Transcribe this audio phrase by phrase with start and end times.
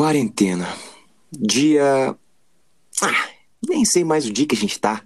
[0.00, 0.66] Quarentena.
[1.30, 2.16] Dia.
[3.02, 3.28] Ah,
[3.68, 5.04] nem sei mais o dia que a gente tá.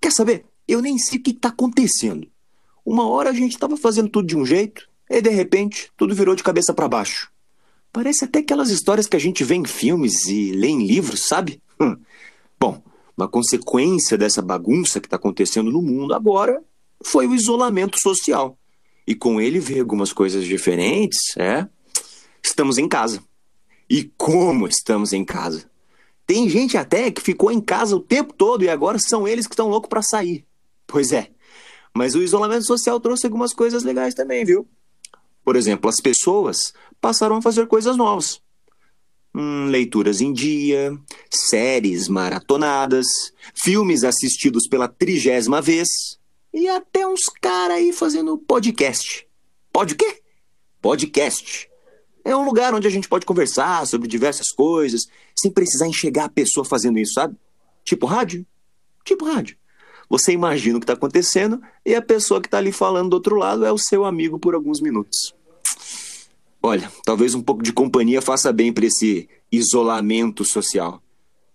[0.00, 0.46] Quer saber?
[0.66, 2.26] Eu nem sei o que tá acontecendo.
[2.86, 6.34] Uma hora a gente tava fazendo tudo de um jeito, e de repente tudo virou
[6.34, 7.30] de cabeça para baixo.
[7.92, 11.60] Parece até aquelas histórias que a gente vê em filmes e lê em livros, sabe?
[11.78, 11.94] Hum.
[12.58, 12.82] Bom,
[13.14, 16.64] uma consequência dessa bagunça que está acontecendo no mundo agora
[17.04, 18.56] foi o isolamento social.
[19.06, 21.68] E com ele veio algumas coisas diferentes, é.
[22.42, 23.22] Estamos em casa.
[23.88, 25.70] E como estamos em casa?
[26.26, 29.52] Tem gente até que ficou em casa o tempo todo e agora são eles que
[29.52, 30.44] estão loucos para sair.
[30.86, 31.30] Pois é.
[31.94, 34.66] Mas o isolamento social trouxe algumas coisas legais também, viu?
[35.44, 38.40] Por exemplo, as pessoas passaram a fazer coisas novas.
[39.34, 40.96] Hum, leituras em dia,
[41.30, 43.06] séries maratonadas,
[43.54, 45.88] filmes assistidos pela trigésima vez
[46.52, 49.26] e até uns caras aí fazendo podcast.
[49.72, 50.22] Pode o quê?
[50.80, 51.68] Podcast.
[52.24, 55.02] É um lugar onde a gente pode conversar sobre diversas coisas,
[55.36, 57.36] sem precisar enxergar a pessoa fazendo isso, sabe?
[57.84, 58.46] Tipo rádio.
[59.04, 59.56] Tipo rádio.
[60.08, 63.36] Você imagina o que está acontecendo e a pessoa que está ali falando do outro
[63.36, 65.34] lado é o seu amigo por alguns minutos.
[66.62, 71.02] Olha, talvez um pouco de companhia faça bem para esse isolamento social.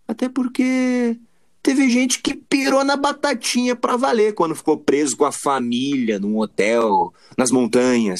[0.08, 1.18] Até porque
[1.64, 6.38] teve gente que pirou na batatinha para valer quando ficou preso com a família num
[6.38, 8.20] hotel, nas montanhas.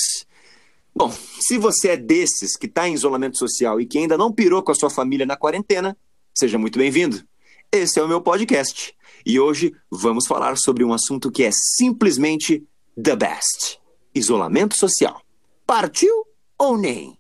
[0.96, 4.62] Bom, se você é desses que está em isolamento social e que ainda não pirou
[4.62, 5.96] com a sua família na quarentena,
[6.34, 7.24] seja muito bem-vindo.
[7.72, 8.94] Esse é o meu podcast.
[9.26, 12.64] E hoje vamos falar sobre um assunto que é simplesmente
[13.02, 13.80] the best:
[14.14, 15.22] isolamento social.
[15.66, 16.26] Partiu
[16.58, 17.18] ou nem?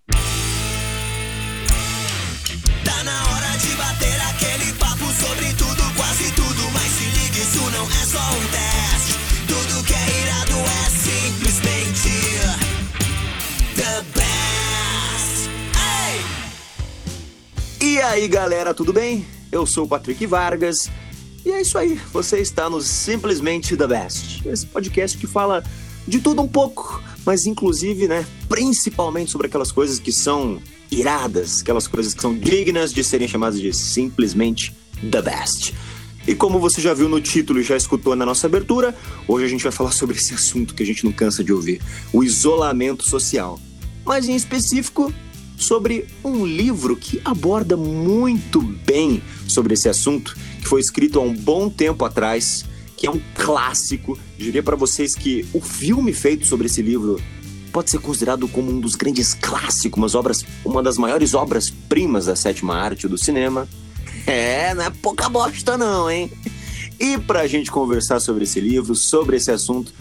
[2.84, 6.72] Tá na hora de bater aquele papo sobre tudo, quase tudo.
[6.74, 8.69] Mas se liga, isso não é só um teste.
[17.90, 19.26] E aí, galera, tudo bem?
[19.52, 20.92] Eu sou o Patrick Vargas.
[21.44, 24.48] E é isso aí, você está no Simplesmente The Best.
[24.48, 25.64] Esse podcast que fala
[26.08, 31.88] de tudo um pouco, mas inclusive, né, principalmente sobre aquelas coisas que são iradas, aquelas
[31.88, 34.72] coisas que são dignas de serem chamadas de simplesmente
[35.10, 35.74] The Best.
[36.28, 38.96] E como você já viu no título e já escutou na nossa abertura,
[39.28, 41.82] hoje a gente vai falar sobre esse assunto que a gente não cansa de ouvir:
[42.14, 43.60] o isolamento social.
[44.06, 45.12] Mas em específico,
[45.60, 51.34] sobre um livro que aborda muito bem sobre esse assunto, que foi escrito há um
[51.34, 52.66] bom tempo atrás,
[52.96, 54.18] que é um clássico.
[54.38, 57.22] Diria para vocês que o filme feito sobre esse livro
[57.72, 62.36] pode ser considerado como um dos grandes clássicos, umas obras, uma das maiores obras-primas da
[62.36, 63.68] sétima arte do cinema.
[64.26, 66.32] É, não é pouca bosta não, hein?
[67.00, 69.94] E pra gente conversar sobre esse livro, sobre esse assunto,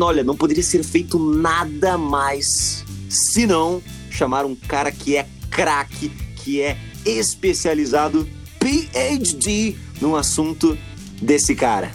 [0.00, 6.60] olha, não poderia ser feito nada mais senão chamar um cara que é craque, que
[6.60, 8.28] é especializado,
[8.58, 10.76] PhD, no assunto
[11.20, 11.92] desse cara.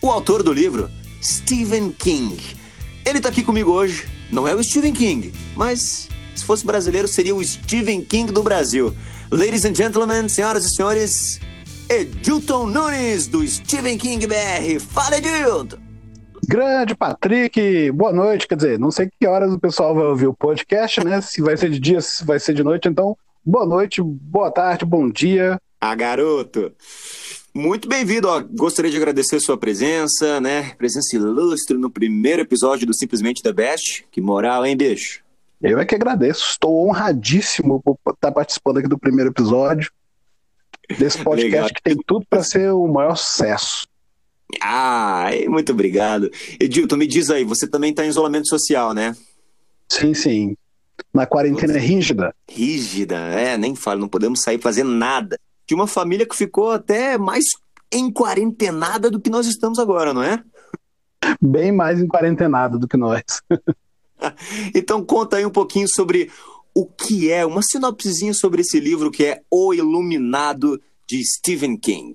[0.00, 0.90] O autor do livro,
[1.22, 2.36] Stephen King.
[3.04, 4.06] Ele tá aqui comigo hoje.
[4.30, 8.94] Não é o Stephen King, mas se fosse brasileiro seria o Stephen King do Brasil.
[9.30, 11.40] Ladies and gentlemen, senhoras e senhores,
[11.88, 14.80] Edilton Nunes do Stephen King BR.
[14.80, 15.85] Fala, Edilton!
[16.48, 18.46] Grande Patrick, boa noite.
[18.46, 21.20] Quer dizer, não sei que horas o pessoal vai ouvir o podcast, né?
[21.20, 22.88] Se vai ser de dia, se vai ser de noite.
[22.88, 25.60] Então, boa noite, boa tarde, bom dia.
[25.80, 26.72] Ah, garoto!
[27.52, 28.28] Muito bem-vindo.
[28.28, 30.70] Ó, gostaria de agradecer sua presença, né?
[30.78, 34.06] Presença ilustre no primeiro episódio do Simplesmente The Best.
[34.12, 35.24] Que moral, hein, bicho?
[35.60, 36.46] Eu é que agradeço.
[36.48, 39.90] Estou honradíssimo por estar participando aqui do primeiro episódio
[40.96, 43.88] desse podcast que tem tudo para ser o maior sucesso.
[44.60, 46.30] Ah, muito obrigado.
[46.60, 49.16] Edilton, me diz aí, você também está em isolamento social, né?
[49.88, 50.56] Sim, sim.
[51.12, 52.34] Na quarentena rígida.
[52.48, 55.38] Rígida, é, nem falo, não podemos sair fazendo nada.
[55.66, 57.44] De uma família que ficou até mais
[57.90, 60.42] em quarentenada do que nós estamos agora, não é?
[61.40, 63.22] Bem mais em quarentenada do que nós.
[64.74, 66.30] então conta aí um pouquinho sobre
[66.74, 72.14] o que é, uma sinopsezinha sobre esse livro que é O Iluminado de Stephen King.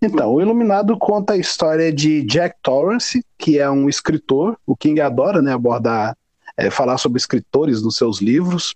[0.00, 4.58] Então, o Iluminado conta a história de Jack Torrance, que é um escritor.
[4.66, 6.16] O King adora, né, abordar,
[6.56, 8.74] é, falar sobre escritores nos seus livros,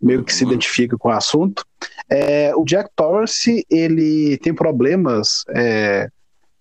[0.00, 1.64] meio que se identifica com o assunto.
[2.08, 6.08] É, o Jack Torrance ele tem problemas é,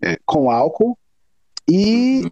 [0.01, 0.97] é, com álcool
[1.67, 2.29] e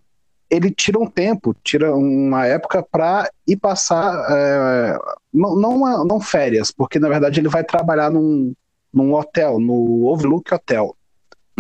[0.50, 5.00] ele tira um tempo, tira uma época para ir passar, é,
[5.34, 8.54] não, não, não férias, porque na verdade ele vai trabalhar num,
[8.94, 10.96] num hotel, no Overlook Hotel.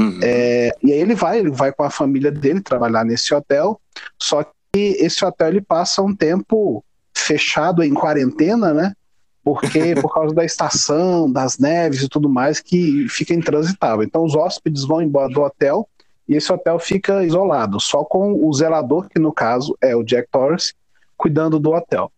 [0.02, 0.20] Uhum.
[0.24, 3.80] É, e aí ele vai, ele vai com a família dele trabalhar nesse hotel,
[4.20, 6.84] só que esse hotel ele passa um tempo
[7.14, 8.94] fechado em quarentena, né?
[9.44, 14.04] porque por causa da estação, das neves e tudo mais, que fica intransitável.
[14.04, 15.88] Então os hóspedes vão embora do hotel
[16.28, 20.30] e esse hotel fica isolado, só com o zelador, que no caso é o Jack
[20.32, 20.74] Torrance,
[21.18, 22.12] cuidando do hotel.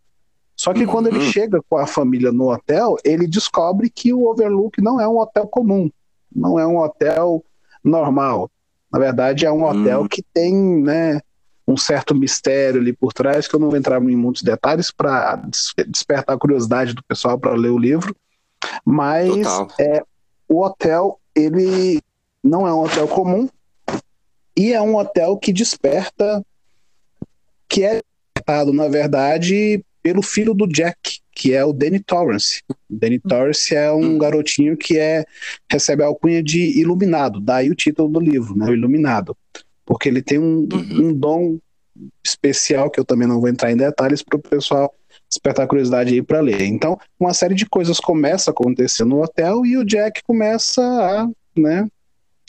[0.56, 1.32] Só que quando ele uhum.
[1.32, 5.48] chega com a família no hotel, ele descobre que o Overlook não é um hotel
[5.48, 5.90] comum,
[6.34, 7.44] não é um hotel
[7.84, 8.50] normal.
[8.92, 10.08] Na verdade, é um hotel uhum.
[10.08, 11.20] que tem né,
[11.68, 15.42] um certo mistério ali por trás, que eu não vou entrar em muitos detalhes para
[15.88, 18.16] despertar a curiosidade do pessoal para ler o livro.
[18.86, 19.46] Mas
[19.80, 20.04] é,
[20.48, 22.02] o hotel, ele
[22.44, 23.50] não é um hotel comum
[24.56, 26.46] e é um hotel que desperta,
[27.68, 28.02] que é
[28.36, 32.62] despertado, na verdade, pelo filho do Jack, que é o Danny Torrance.
[32.70, 34.18] O Danny Torrance é um hum.
[34.18, 35.24] garotinho que é
[35.72, 39.36] recebe a alcunha de iluminado, daí o título do livro, né, o Iluminado,
[39.86, 41.08] porque ele tem um, uhum.
[41.08, 41.58] um dom
[42.24, 44.94] especial que eu também não vou entrar em detalhes para o pessoal
[45.30, 46.62] despertar curiosidade aí para ler.
[46.62, 51.28] Então, uma série de coisas começa a acontecer no hotel e o Jack começa a,
[51.58, 51.88] né,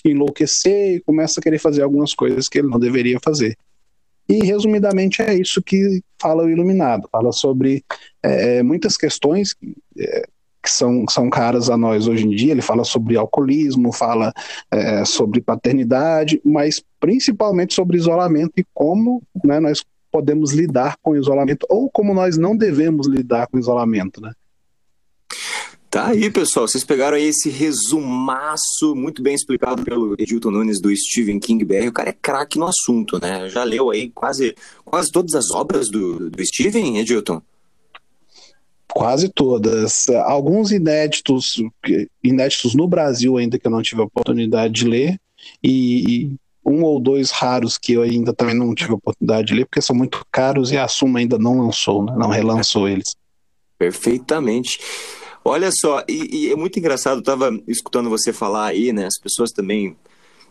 [0.05, 3.57] enlouquecer e começa a querer fazer algumas coisas que ele não deveria fazer.
[4.29, 7.07] E, resumidamente, é isso que fala o Iluminado.
[7.13, 7.85] Fala sobre
[8.23, 9.55] é, é, muitas questões
[9.99, 10.27] é,
[10.63, 12.53] que são, são caras a nós hoje em dia.
[12.53, 14.33] Ele fala sobre alcoolismo, fala
[14.71, 21.17] é, sobre paternidade, mas principalmente sobre isolamento e como né, nós podemos lidar com o
[21.17, 24.33] isolamento ou como nós não devemos lidar com o isolamento, né?
[25.95, 26.67] Tá aí, pessoal.
[26.67, 31.87] Vocês pegaram aí esse resumaço muito bem explicado pelo Edilton Nunes do Stephen King BR.
[31.87, 33.49] O cara é craque no assunto, né?
[33.49, 37.41] Já leu aí quase, quase todas as obras do, do Stephen, Edilton?
[38.89, 40.09] Quase todas.
[40.25, 41.63] Alguns inéditos,
[42.25, 45.21] inéditos no Brasil ainda que eu não tive a oportunidade de ler,
[45.63, 46.37] e, e
[46.67, 49.81] um ou dois raros que eu ainda também não tive a oportunidade de ler, porque
[49.81, 52.17] são muito caros e a Suma ainda não lançou, né?
[52.19, 53.15] não relançou eles.
[53.79, 54.81] Perfeitamente.
[55.45, 59.05] Olha só, e, e é muito engraçado, eu estava escutando você falar aí, né?
[59.05, 59.95] As pessoas também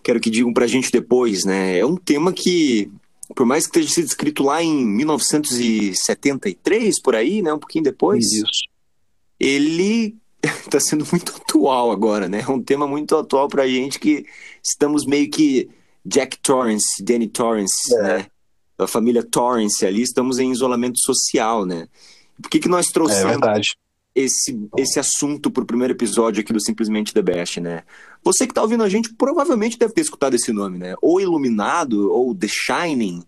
[0.04, 1.80] quero que digam pra gente depois, né?
[1.80, 2.92] É um tema que,
[3.36, 7.51] por mais que tenha sido escrito lá em 1973, por aí, né?
[7.51, 8.31] Um pouquinho depois.
[8.31, 8.45] Isso.
[9.40, 12.46] Ele está sendo muito atual agora, né?
[12.48, 14.28] É um tema muito atual pra gente que
[14.63, 15.72] estamos meio que
[16.06, 18.01] Jack Torrance, Danny Torrance, é.
[18.04, 18.28] né?
[18.78, 21.88] A família Torrance ali, estamos em isolamento social, né?
[22.39, 23.24] Por que, que nós trouxemos...
[23.24, 23.69] É verdade
[24.15, 27.83] esse, esse assunto pro primeiro episódio aqui do Simplesmente The Best, né?
[28.24, 30.95] Você que tá ouvindo a gente provavelmente deve ter escutado esse nome, né?
[31.01, 33.24] Ou Iluminado, ou The Shining.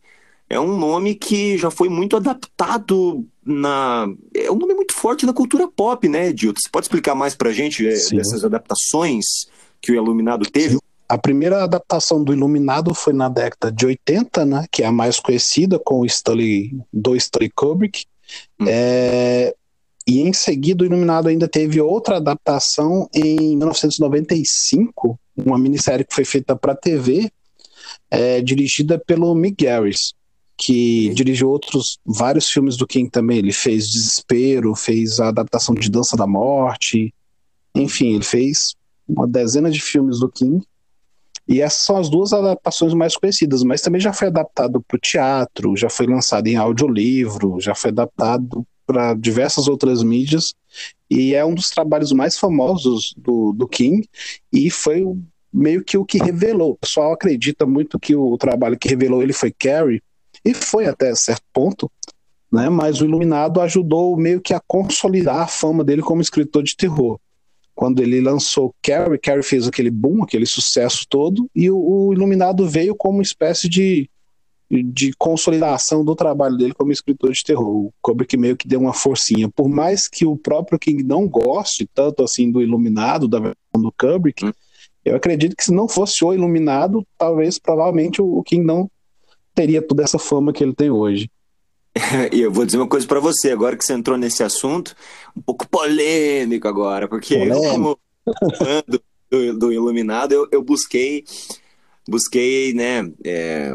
[0.48, 4.08] É um nome que já foi muito adaptado na.
[4.34, 6.60] É um nome muito forte na cultura pop, né, Edilton?
[6.62, 9.26] Você pode explicar mais pra gente é, dessas adaptações
[9.82, 10.78] que o Iluminado teve?
[11.10, 15.20] A primeira adaptação do Iluminado foi na década de 80, né, que é a mais
[15.20, 18.06] conhecida, com o Stanley, do Stanley Kubrick.
[18.60, 18.66] Hum.
[18.68, 19.56] É,
[20.08, 26.24] e em seguida, o Iluminado ainda teve outra adaptação em 1995, uma minissérie que foi
[26.24, 27.32] feita para TV,
[28.12, 30.14] é, dirigida pelo Mick Garris,
[30.56, 33.40] que dirigiu outros vários filmes do King também.
[33.40, 37.12] Ele fez Desespero, fez a adaptação de Dança da Morte,
[37.74, 38.76] enfim, ele fez
[39.08, 40.64] uma dezena de filmes do King.
[41.48, 45.00] E essas são as duas adaptações mais conhecidas, mas também já foi adaptado para o
[45.00, 50.54] teatro, já foi lançado em audiolivro, já foi adaptado para diversas outras mídias
[51.10, 54.08] e é um dos trabalhos mais famosos do, do King
[54.52, 55.06] e foi
[55.52, 56.72] meio que o que revelou.
[56.72, 60.02] O pessoal acredita muito que o trabalho que revelou ele foi Carrie
[60.44, 61.90] e foi até certo ponto,
[62.52, 62.70] né?
[62.70, 67.20] Mas o Iluminado ajudou meio que a consolidar a fama dele como escritor de terror.
[67.74, 72.68] Quando ele lançou Carrie, Carrie fez aquele boom, aquele sucesso todo, e o, o Iluminado
[72.68, 74.10] veio como uma espécie de
[74.70, 77.68] de consolidação do trabalho dele como escritor de terror.
[77.68, 79.50] O Kubrick meio que deu uma forcinha.
[79.50, 83.92] Por mais que o próprio King não goste tanto assim do Iluminado, da versão do
[83.92, 84.52] Kubrick, hum.
[85.04, 88.90] eu acredito que se não fosse o Iluminado, talvez, provavelmente, o King não
[89.54, 91.30] teria toda essa fama que ele tem hoje.
[92.34, 94.96] E eu vou dizer uma coisa para você, agora que você entrou nesse assunto,
[95.36, 97.98] um pouco polêmico agora, porque eu, como
[98.86, 101.24] do, do Iluminado, eu, eu busquei,
[102.08, 103.74] busquei, né, é,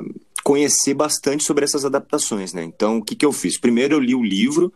[0.51, 2.65] conhecer bastante sobre essas adaptações, né?
[2.65, 3.57] Então, o que, que eu fiz?
[3.57, 4.73] Primeiro, eu li o livro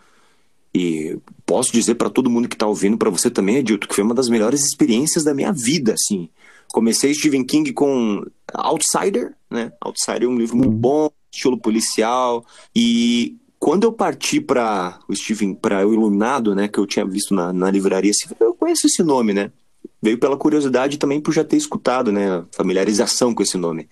[0.73, 4.05] e posso dizer para todo mundo que está ouvindo, para você também, Edilto, que foi
[4.05, 6.29] uma das melhores experiências da minha vida, assim.
[6.73, 9.73] Comecei Stephen King com Outsider, né?
[9.81, 15.57] Outsider é um livro muito bom, estilo policial e quando eu parti para o Stephen,
[15.57, 19.03] para o Iluminado, né, que eu tinha visto na, na livraria, assim, eu conheço esse
[19.03, 19.51] nome, né?
[20.01, 23.89] Veio pela curiosidade também por já ter escutado, né, familiarização com esse nome.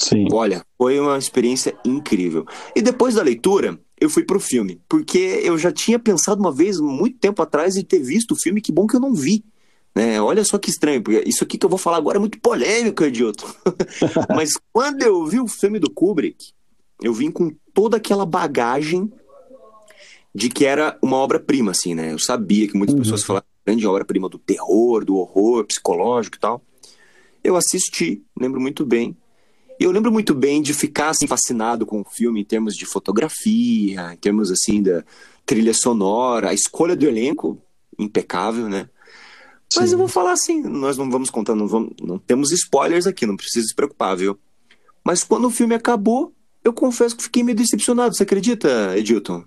[0.00, 0.26] Sim.
[0.32, 2.44] Olha, foi uma experiência incrível.
[2.74, 6.78] E depois da leitura, eu fui pro filme, porque eu já tinha pensado uma vez,
[6.80, 9.44] muito tempo atrás, em ter visto o filme, que bom que eu não vi.
[9.94, 10.20] Né?
[10.20, 13.02] Olha só que estranho, porque isso aqui que eu vou falar agora é muito polêmico,
[13.02, 13.46] Edilton.
[14.36, 16.52] Mas quando eu vi o filme do Kubrick,
[17.02, 19.10] eu vim com toda aquela bagagem
[20.34, 22.12] de que era uma obra-prima, assim, né?
[22.12, 23.00] Eu sabia que muitas Uhum.
[23.02, 26.62] pessoas falavam grande obra-prima do terror, do horror psicológico e tal.
[27.42, 29.16] Eu assisti, lembro muito bem.
[29.78, 32.86] E eu lembro muito bem de ficar assim fascinado com o filme em termos de
[32.86, 35.04] fotografia, em termos assim da
[35.44, 37.60] trilha sonora, a escolha do elenco
[37.98, 38.88] impecável, né?
[39.74, 39.94] Mas Sim.
[39.94, 43.36] eu vou falar assim, nós não vamos contar, não, vamos, não temos spoilers aqui, não
[43.36, 44.38] precisa se preocupar, viu?
[45.04, 46.32] Mas quando o filme acabou,
[46.64, 48.14] eu confesso que fiquei meio decepcionado.
[48.16, 49.44] Você acredita, Edilton?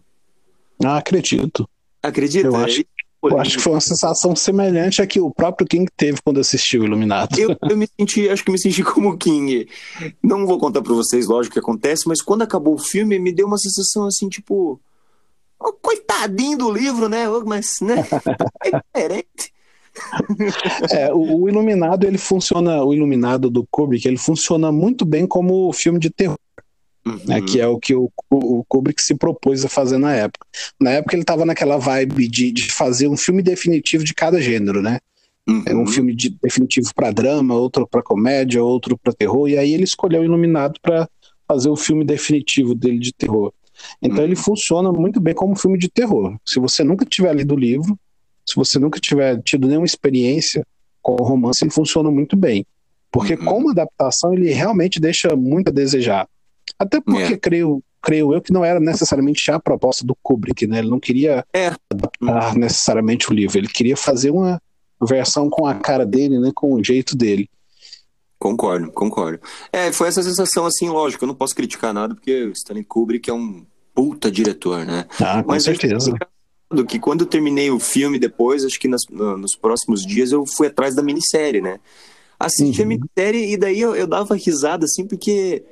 [0.84, 1.68] Ah, acredito.
[2.02, 2.48] Acredita?
[2.48, 2.84] Eu acho-
[3.22, 6.86] Eu acho que foi uma sensação semelhante à que o próprio King teve quando assistiu
[6.86, 7.38] Iluminado.
[7.38, 9.68] Eu, eu me senti, acho que me senti como o King.
[10.24, 13.34] Não vou contar pra vocês, lógico, o que acontece, mas quando acabou o filme, me
[13.34, 14.80] deu uma sensação assim, tipo.
[15.60, 17.26] "Ô, coitadinho do livro, né?
[17.46, 17.96] Mas, né?
[18.64, 18.72] É
[19.02, 19.54] diferente.
[20.92, 25.74] É, o, o Iluminado, ele funciona, o Iluminado do Kubrick, ele funciona muito bem como
[25.74, 26.38] filme de terror,
[27.26, 27.46] né, Uhum.
[27.46, 30.46] que é o que o, o Kubrick se propôs a fazer na época.
[30.80, 34.82] Na época ele estava naquela vibe de, de fazer um filme definitivo de cada gênero,
[34.82, 35.00] né?
[35.66, 35.88] É um Uhum.
[35.88, 40.22] filme de- definitivo para drama, outro para comédia, outro para terror, e aí ele escolheu
[40.22, 41.10] o Iluminado para
[41.48, 43.52] fazer o filme definitivo dele de terror.
[44.02, 44.24] Então Uhum.
[44.26, 46.38] ele funciona muito bem como filme de terror.
[46.46, 47.98] Se você nunca tiver lido o livro,
[48.48, 50.64] se você nunca tiver tido nenhuma experiência
[51.02, 52.66] com o romance, ele funciona muito bem.
[53.12, 53.46] Porque Uhum.
[53.46, 56.28] como adaptação, ele realmente deixa muito a desejar.
[56.80, 57.38] Até porque É.
[57.38, 60.80] creio, creio eu que não era necessariamente a proposta do Kubrick, né?
[60.80, 61.74] Ele não queria É.
[61.92, 64.62] adaptar necessariamente o livro, ele queria fazer uma
[65.02, 67.50] versão com a cara dele, né, com o jeito dele.
[68.38, 69.40] Concordo, concordo.
[69.72, 73.30] É, foi essa sensação assim, lógico, eu não posso criticar nada, porque o Stanley Kubrick
[73.30, 75.06] é um puta diretor, né?
[75.20, 76.10] Ah, com Mas certeza.
[76.10, 80.32] engraçado que quando eu terminei o filme depois, acho que nas- no- nos próximos dias
[80.32, 81.80] eu fui atrás da minissérie, né?
[82.40, 82.90] Assisti a Uhum.
[82.90, 85.64] minissérie e daí eu, eu dava risada assim, porque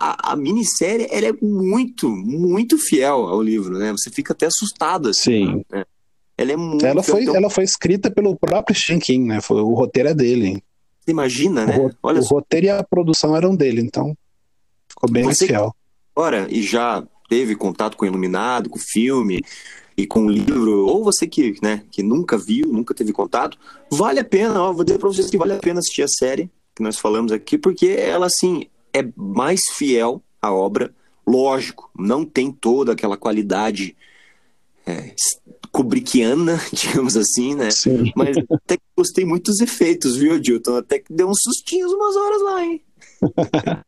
[0.00, 3.92] a, a minissérie ela é muito, muito fiel ao livro, né?
[3.92, 5.46] Você fica até assustado assim.
[5.46, 5.64] Sim.
[5.70, 5.84] né?
[6.38, 9.40] Ela é muito Ela foi, então, ela foi escrita pelo próprio Stephen King, né?
[9.40, 10.62] Foi, o roteiro é dele.
[11.00, 11.76] você imagina, O, né?
[11.76, 14.14] ro- Olha o só roteiro e a produção eram dele, então
[14.88, 15.74] ficou bem Você- fiel.
[16.14, 19.42] agora e já teve contato com o Iluminado, com o filme
[19.96, 23.58] e com o livro, ou você que, né, que nunca viu, nunca teve contato,
[23.90, 26.50] vale a pena, ó, vou dizer pra vocês que vale a pena assistir a série
[26.74, 30.94] que nós falamos aqui, porque ela, assim, é mais fiel à obra,
[31.26, 33.96] lógico, não tem toda aquela qualidade
[34.86, 35.14] é,
[35.72, 38.12] kubrickiana, digamos assim, né, Sim.
[38.16, 40.76] mas até que gostei muito dos efeitos, viu, Dilton?
[40.76, 42.82] Até que deu uns sustinhos umas horas lá, hein?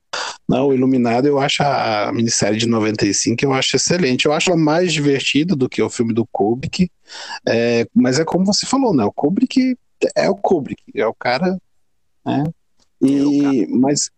[0.49, 4.25] Não, o Iluminado, eu acho a, minissérie de 95, eu acho excelente.
[4.25, 6.91] Eu acho ela mais divertida do que o filme do Kubrick.
[7.47, 9.05] É, mas é como você falou, né?
[9.05, 9.77] O Kubrick
[10.17, 11.61] é o Kubrick, é o cara,
[12.25, 12.45] né?
[13.03, 14.11] E, mas,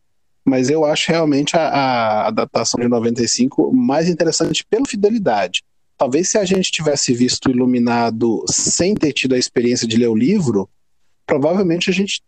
[0.44, 5.62] mas eu acho realmente a, a adaptação de 95 mais interessante pela fidelidade.
[5.96, 10.16] Talvez se a gente tivesse visto Iluminado sem ter tido a experiência de ler o
[10.16, 10.68] livro,
[11.26, 12.22] provavelmente a gente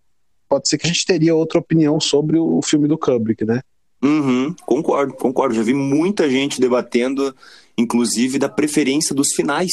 [0.48, 3.62] pode ser que a gente teria outra opinião sobre o filme do Kubrick, né?
[4.02, 5.54] Uhum, concordo, concordo.
[5.54, 7.34] Já vi muita gente debatendo,
[7.78, 9.72] inclusive, da preferência dos finais,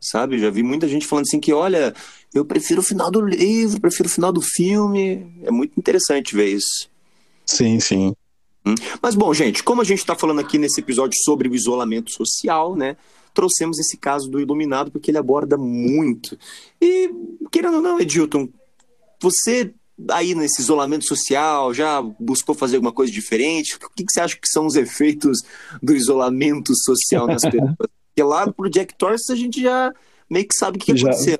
[0.00, 0.38] sabe?
[0.38, 1.94] Já vi muita gente falando assim que, olha,
[2.34, 5.26] eu prefiro o final do livro, prefiro o final do filme.
[5.44, 6.90] É muito interessante ver isso.
[7.46, 8.14] Sim, sim.
[9.02, 12.74] Mas bom, gente, como a gente está falando aqui nesse episódio sobre o isolamento social,
[12.74, 12.96] né?
[13.34, 16.38] Trouxemos esse caso do Iluminado porque ele aborda muito.
[16.80, 17.10] E,
[17.50, 18.48] querendo ou não, Edilton,
[19.20, 19.74] você
[20.10, 23.76] aí nesse isolamento social já buscou fazer alguma coisa diferente?
[23.76, 25.38] O que, que você acha que são os efeitos
[25.82, 27.74] do isolamento social nas pessoas?
[28.14, 29.92] Porque lá pro Jack Torrance a gente já
[30.30, 31.08] meio que sabe o que, Já.
[31.08, 31.38] aconteceu.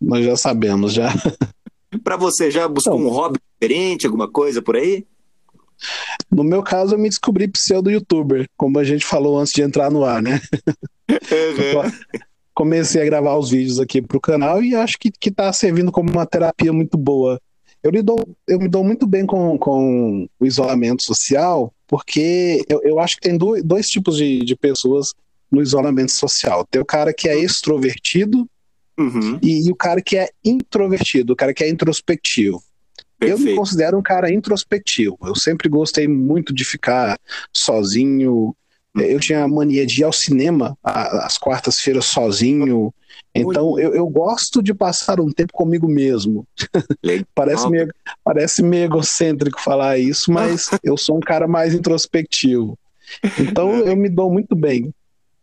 [0.00, 1.12] Nós já sabemos, já.
[2.02, 3.06] Pra você, já buscou Não.
[3.06, 5.06] um hobby diferente, alguma coisa por aí?
[6.30, 10.04] No meu caso, eu me descobri pseudo-youtuber, como a gente falou antes de entrar no
[10.04, 10.40] ar, né?
[12.54, 16.10] Comecei a gravar os vídeos aqui pro canal e acho que, que tá servindo como
[16.10, 17.40] uma terapia muito boa.
[17.82, 18.16] Eu, lido,
[18.46, 23.22] eu me dou muito bem com, com o isolamento social, porque eu, eu acho que
[23.22, 25.14] tem dois, dois tipos de, de pessoas
[25.50, 26.66] no isolamento social.
[26.68, 28.48] Tem o cara que é extrovertido
[28.98, 32.60] Uhum, e, e o cara que é introvertido, o cara que é introspectivo.
[33.20, 33.56] Eu me perfeito.
[33.56, 35.18] considero um cara introspectivo.
[35.24, 37.18] Eu sempre gostei muito de ficar
[37.52, 38.54] sozinho,
[38.96, 42.92] eu tinha a mania de ir ao cinema às quartas-feiras sozinho.
[43.34, 46.46] Então eu, eu gosto de passar um tempo comigo mesmo.
[47.34, 47.88] Parece meio,
[48.24, 52.78] parece meio egocêntrico falar isso, mas eu sou um cara mais introspectivo.
[53.38, 54.92] Então eu me dou muito bem.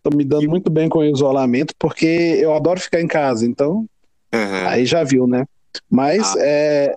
[0.04, 3.46] Tô me dando muito bem com o isolamento, porque eu adoro ficar em casa.
[3.46, 3.86] Então,
[4.34, 4.68] Aham.
[4.68, 5.46] aí já viu, né?
[5.90, 6.40] Mas Ah.
[6.42, 6.96] é,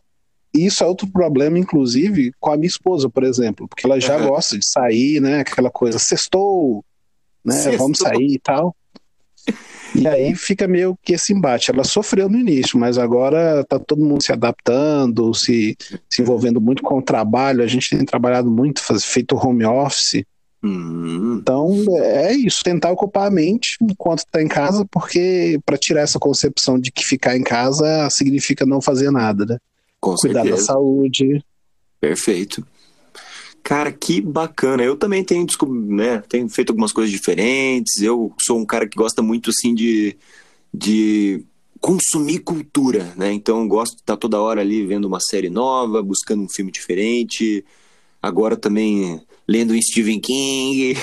[0.67, 4.29] isso é outro problema, inclusive, com a minha esposa, por exemplo, porque ela já Aham.
[4.29, 5.41] gosta de sair, né?
[5.41, 6.85] Aquela coisa, sextou,
[7.45, 7.55] né?
[7.55, 7.79] Sextou.
[7.79, 8.75] Vamos sair e tal.
[9.95, 11.71] E aí fica meio que esse embate.
[11.71, 15.77] Ela sofreu no início, mas agora tá todo mundo se adaptando, se,
[16.11, 17.63] se envolvendo muito com o trabalho.
[17.63, 20.23] A gente tem trabalhado muito, faz, feito home office.
[20.63, 26.01] Hum, Então é isso, tentar ocupar a mente enquanto está em casa, porque para tirar
[26.01, 29.57] essa concepção de que ficar em casa significa não fazer nada, né?
[30.01, 30.67] Com Cuidar da certeza.
[30.67, 31.45] saúde.
[32.01, 32.67] Perfeito.
[33.63, 34.83] Cara, que bacana.
[34.83, 38.01] Eu também tenho, né, tenho feito algumas coisas diferentes.
[38.01, 40.17] Eu sou um cara que gosta muito, assim, de,
[40.73, 41.45] de
[41.81, 43.33] consumir cultura, né?
[43.33, 47.65] Então, gosto de estar toda hora ali vendo uma série nova, buscando um filme diferente.
[48.23, 50.95] Agora também lendo Stephen King.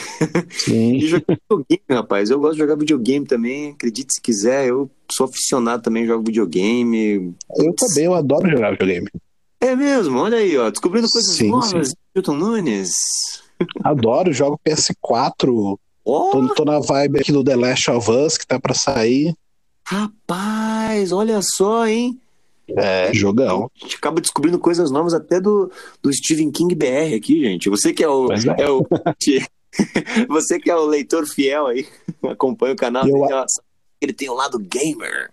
[0.51, 0.95] Sim.
[0.97, 2.29] E jogar videogame, rapaz.
[2.29, 3.71] Eu gosto de jogar videogame também.
[3.71, 4.67] Acredite se quiser.
[4.67, 7.33] Eu sou aficionado também, jogo videogame.
[7.57, 9.09] Eu também, eu adoro jogar videogame.
[9.59, 10.69] É mesmo, olha aí, ó.
[10.69, 11.93] Descobrindo coisas Sim, novas.
[12.15, 12.93] Milton Nunes.
[13.83, 15.77] Adoro, jogo PS4.
[16.07, 19.33] Ó, Tô, tô na vibe aqui do The Last of Us, que tá pra sair.
[19.83, 22.19] rapaz, olha só, hein?
[22.69, 23.69] É, jogão.
[23.75, 27.69] A gente acaba descobrindo coisas novas até do, do Stephen King BR aqui, gente.
[27.69, 28.31] Você que é o.
[28.31, 28.37] É.
[28.63, 28.85] é o
[30.27, 31.85] você que é o leitor fiel aí,
[32.23, 33.45] acompanha o canal, Eu- ó,
[34.01, 35.29] ele tem o lado gamer.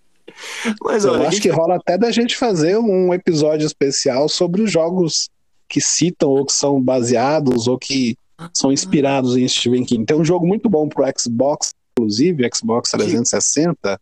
[0.82, 4.28] Mas Eu olha, a acho gente que rola até da gente fazer um episódio especial
[4.28, 5.28] sobre os jogos
[5.68, 8.16] que citam ou que são baseados ou que
[8.52, 10.04] são inspirados em Stephen King.
[10.04, 14.00] Tem um jogo muito bom pro Xbox, inclusive, Xbox 360.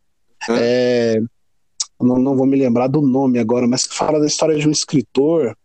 [0.49, 0.57] Hã?
[0.59, 1.21] É,
[2.01, 4.71] não, não vou me lembrar do nome agora, mas que fala da história de um
[4.73, 5.57] escritor,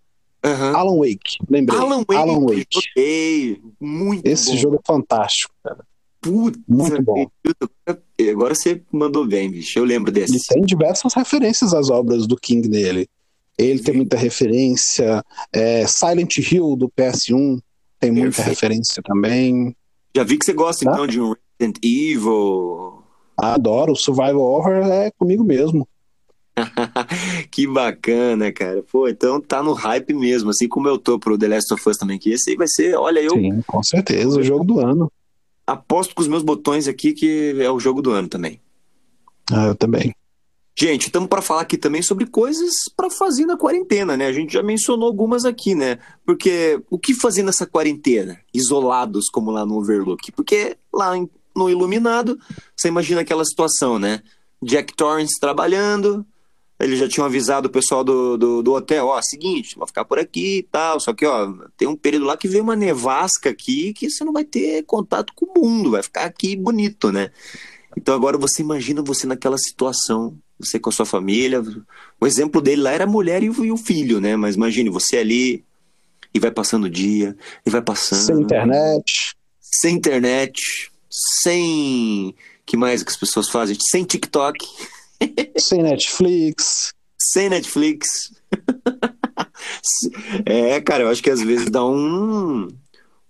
[0.44, 0.74] Aham.
[0.76, 1.38] Alan Wake.
[1.50, 1.80] Lembrei.
[1.80, 2.16] Alan Wake.
[2.16, 2.68] Alan Wake.
[2.78, 4.58] Ok, muito Esse bom.
[4.58, 5.54] jogo é fantástico.
[5.64, 5.84] cara.
[6.68, 7.28] Muito bom.
[8.32, 9.78] Agora você mandou bem, bicho.
[9.78, 10.48] Eu lembro E desse.
[10.48, 13.08] tem diversas referências às obras do King nele.
[13.58, 15.24] Ele tem muita referência.
[15.54, 17.60] é, Silent Hill do PS1
[18.00, 18.50] tem muita Perfeito.
[18.50, 19.76] referência também.
[20.16, 20.92] Já vi que você gosta, Tá.
[20.94, 23.04] então, de um Resident Evil.
[23.38, 23.96] Adoro.
[23.96, 25.88] Survival Horror é comigo mesmo.
[27.52, 28.84] que bacana, cara.
[28.84, 31.98] Pô, então tá no hype mesmo, assim como eu tô pro The Last of Us
[31.98, 34.40] também, que esse aí vai ser, olha, eu Sim, com certeza.
[34.40, 35.12] O jogo do ano.
[35.68, 38.60] aposto com os meus botões aqui que é o jogo do ano também.
[39.52, 40.14] Ah, eu também.
[40.78, 44.26] Gente, estamos para falar aqui também sobre coisas para fazer na quarentena, né?
[44.26, 46.00] A gente já mencionou algumas aqui, né?
[46.26, 48.38] Porque o que fazer nessa quarentena?
[48.54, 50.34] Isolados, como lá no Overlook.
[50.34, 51.14] Porque lá
[51.56, 52.38] no Iluminado,
[52.76, 54.22] você imagina aquela situação, né?
[54.62, 56.26] Jack Torrance trabalhando,
[56.80, 60.20] eles já tinham avisado o pessoal do, do, do hotel, ó, seguinte, vai ficar por
[60.20, 63.94] aqui e tal, só que, ó, tem um período lá que veio uma nevasca aqui
[63.94, 67.32] que você não vai ter contato com o mundo, vai ficar aqui bonito, né?
[67.98, 71.64] Então agora você imagina você naquela situação, você com a sua família.
[72.20, 74.36] O exemplo dele lá era a mulher e o, e o filho, né?
[74.36, 75.64] Mas imagine você ali
[76.34, 77.36] e vai passando o dia,
[77.66, 78.26] e vai passando.
[78.26, 79.36] Sem internet.
[79.62, 80.92] Sem internet,
[81.42, 82.36] sem.
[82.66, 83.78] que mais que as pessoas fazem?
[83.80, 84.58] Sem TikTok,
[85.58, 86.94] sem Netflix.
[87.18, 88.08] sem Netflix.
[90.46, 92.68] é, cara, eu acho que às vezes dá um.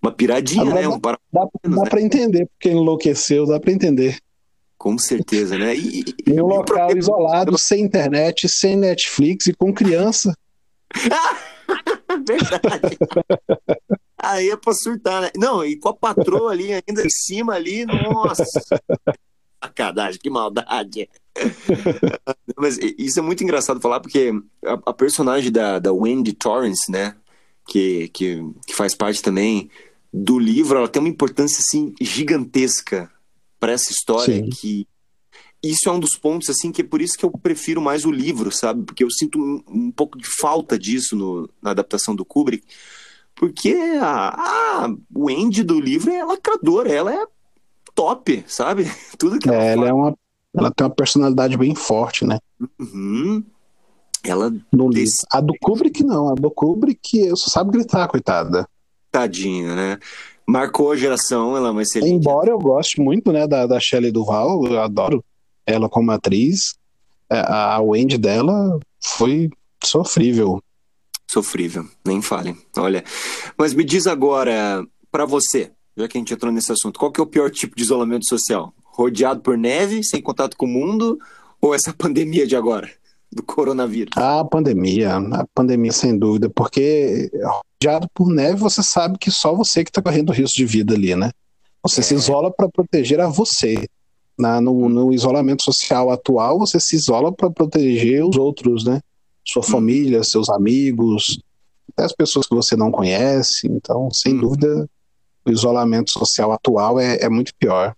[0.01, 0.87] Uma piradinha, Agora né?
[0.87, 1.17] Um para...
[1.33, 1.89] Dá, dá né?
[1.89, 4.17] pra entender, porque enlouqueceu, dá pra entender.
[4.77, 5.75] Com certeza, né?
[5.75, 10.37] E, Em um local problema- isolado, sem internet, sem Netflix e com criança.
[12.27, 12.97] Verdade.
[14.17, 15.31] Aí é pra surtar, né?
[15.35, 18.43] Não, e com a patroa ali ainda em cima ali, nossa.
[19.65, 21.09] Sacanagem, que maldade.
[22.57, 24.31] Mas isso é muito engraçado falar, porque
[24.63, 27.15] a, a personagem da, da Wendy Torrance, né?
[27.67, 29.69] Que, que, que faz parte também
[30.13, 33.11] do livro, ela tem uma importância assim gigantesca
[33.59, 34.49] para essa história Sim.
[34.49, 34.87] que
[35.63, 38.11] isso é um dos pontos assim que é por isso que eu prefiro mais o
[38.11, 38.83] livro, sabe?
[38.83, 42.63] Porque eu sinto um, um pouco de falta disso no- na adaptação do Kubrick,
[43.33, 47.25] porque a, a Wendy do livro é lacradora, ela é
[47.95, 48.83] top, sabe?
[49.17, 50.13] Tudo que ela, É, ela, é uma,
[50.55, 52.37] ela tem uma personalidade bem forte, né?
[52.79, 53.43] Uhum.
[54.23, 54.89] Ela, No.
[54.89, 58.67] Desse- A do Kubrick não, a do Kubrick só sabe gritar, coitada.
[59.11, 59.99] tadinha, né?
[60.47, 62.13] Marcou a geração, ela é uma excelente.
[62.13, 65.23] Embora eu goste muito, né, da, da Shelley Duval, eu adoro
[65.65, 66.75] ela como atriz,
[67.31, 69.49] é, a a Wendy dela foi
[69.83, 70.61] sofrível.
[71.27, 72.55] Sofrível, nem fale.
[72.77, 73.03] Olha,
[73.57, 77.19] mas me diz agora, pra você, já que a gente entrou nesse assunto, qual que
[77.19, 78.73] é o pior tipo de isolamento social?
[78.83, 81.17] Rodeado por neve, sem contato com o mundo,
[81.61, 82.89] ou essa pandemia de agora,
[83.31, 84.15] do coronavírus?
[84.17, 87.31] A pandemia, a pandemia sem dúvida, porque
[87.81, 91.15] rodeado por neve, você sabe que só você que está correndo risco de vida ali,
[91.15, 91.31] né?
[91.81, 92.03] Você é.
[92.03, 93.87] se isola para proteger a você.
[94.37, 98.99] Na, no, no, isolamento social atual, você se isola para proteger os outros, né?
[99.47, 99.63] Sua hum.
[99.63, 101.39] família, seus amigos,
[101.93, 103.65] até as pessoas que você não conhece.
[103.67, 104.41] Então, sem hum.
[104.41, 104.89] dúvida,
[105.45, 107.95] o isolamento social atual é, é muito pior.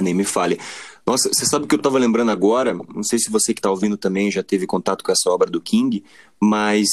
[0.00, 0.58] Nem me fale.
[1.06, 2.72] Nossa, você sabe o que eu estava lembrando agora?
[2.72, 5.60] Não sei se você que está ouvindo também já teve contato com essa obra do
[5.60, 6.04] King,
[6.40, 6.88] mas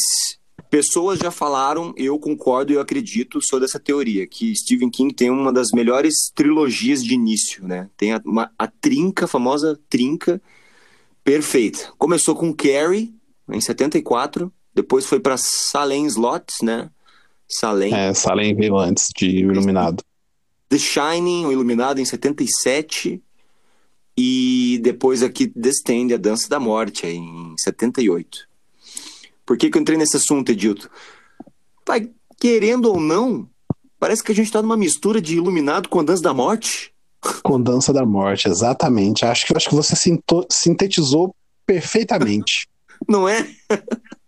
[0.70, 5.30] pessoas já falaram, eu concordo e eu acredito, sou dessa teoria, que Stephen King tem
[5.30, 7.90] uma das melhores trilogias de início, né?
[7.96, 10.42] Tem a, uma, a trinca, a famosa trinca,
[11.24, 11.94] perfeita.
[11.98, 13.14] Começou com Carrie,
[13.50, 16.90] em 74, depois foi para Salem Slots, né?
[17.48, 17.94] Salem.
[17.94, 20.04] É, Salem veio antes de Iluminado.
[20.70, 23.22] The Shining, o Iluminado, em 77.
[24.18, 28.48] E depois aqui The Stand, A Dança da Morte, em 78.
[29.46, 30.90] Por que, que eu entrei nesse assunto, Edilto?
[31.84, 33.48] Pai, querendo ou não,
[34.00, 36.94] parece que a gente está numa mistura de Iluminado com A Dança da Morte.
[37.44, 39.26] Com Dança da Morte, exatamente.
[39.26, 39.96] Acho que, acho que você
[40.50, 42.68] sintetizou perfeitamente.
[43.08, 43.48] Não é?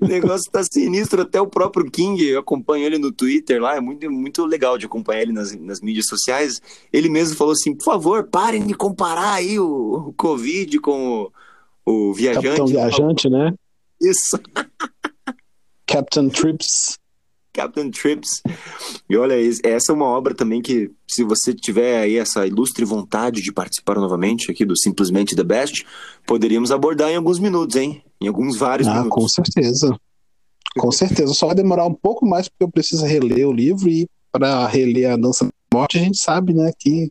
[0.00, 3.80] O negócio tá sinistro, até o próprio King, eu acompanho ele no Twitter lá, é
[3.80, 6.60] muito, muito legal de acompanhar ele nas, nas mídias sociais.
[6.92, 11.30] Ele mesmo falou assim: por favor, parem de comparar aí o, o Covid com
[11.86, 12.46] o, o viajante.
[12.46, 13.54] Capitão Viajante, né?
[14.00, 14.38] Isso.
[15.86, 16.98] Captain Trips.
[17.52, 18.42] Captain Trips.
[19.08, 19.34] E olha,
[19.64, 23.96] essa é uma obra também que, se você tiver aí essa ilustre vontade de participar
[23.96, 25.84] novamente aqui do Simplesmente The Best,
[26.26, 28.02] poderíamos abordar em alguns minutos, hein?
[28.20, 29.22] Em alguns vários ah, minutos.
[29.22, 29.96] Com certeza.
[30.78, 31.34] Com certeza.
[31.34, 35.10] Só vai demorar um pouco mais porque eu preciso reler o livro e para reler
[35.10, 37.10] a Dança da Morte, a gente sabe, né, que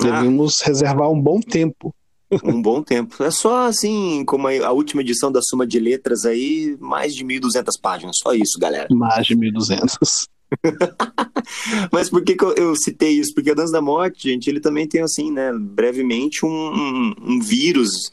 [0.00, 0.04] ah.
[0.04, 1.94] devemos reservar um bom tempo.
[2.42, 3.22] Um bom tempo.
[3.22, 7.72] É só assim, como a última edição da Suma de Letras aí, mais de 1.200
[7.80, 8.16] páginas.
[8.20, 8.88] Só isso, galera.
[8.90, 10.26] Mais de 1.200.
[11.92, 13.34] Mas por que, que eu, eu, citei isso?
[13.34, 17.40] Porque a Dança da Morte, gente, ele também tem, assim, né, brevemente um, um, um
[17.40, 18.10] vírus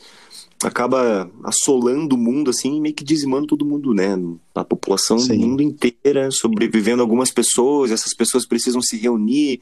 [0.63, 4.15] acaba assolando o mundo, assim, meio que dizimando todo mundo, né?
[4.56, 5.38] A população Sim.
[5.38, 9.62] do mundo inteira, sobrevivendo algumas pessoas, essas pessoas precisam se reunir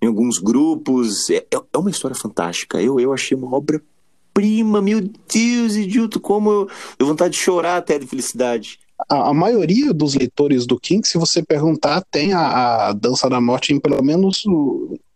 [0.00, 1.30] em alguns grupos.
[1.30, 2.80] É, é, é uma história fantástica.
[2.80, 7.98] Eu, eu achei uma obra-prima, meu Deus, idiota, como eu deu vontade de chorar até
[7.98, 8.78] de felicidade.
[9.08, 13.40] A, a, maioria dos leitores do King, se você perguntar, tem a, a Dança da
[13.40, 14.42] Morte em pelo menos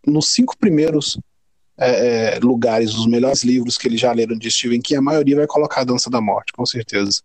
[0.05, 1.17] nos cinco primeiros
[1.77, 5.37] é, é, lugares, os melhores livros que eles já leram de Stephen King, a maioria
[5.37, 7.21] vai colocar a Dança da Morte, com certeza.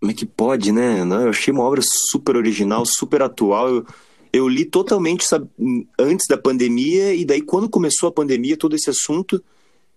[0.00, 1.00] Como é que pode, né?
[1.00, 3.68] Eu achei uma obra super original, super atual.
[3.68, 3.86] Eu,
[4.32, 5.48] eu li totalmente sabe,
[5.98, 9.42] antes da pandemia, e daí quando começou a pandemia, todo esse assunto,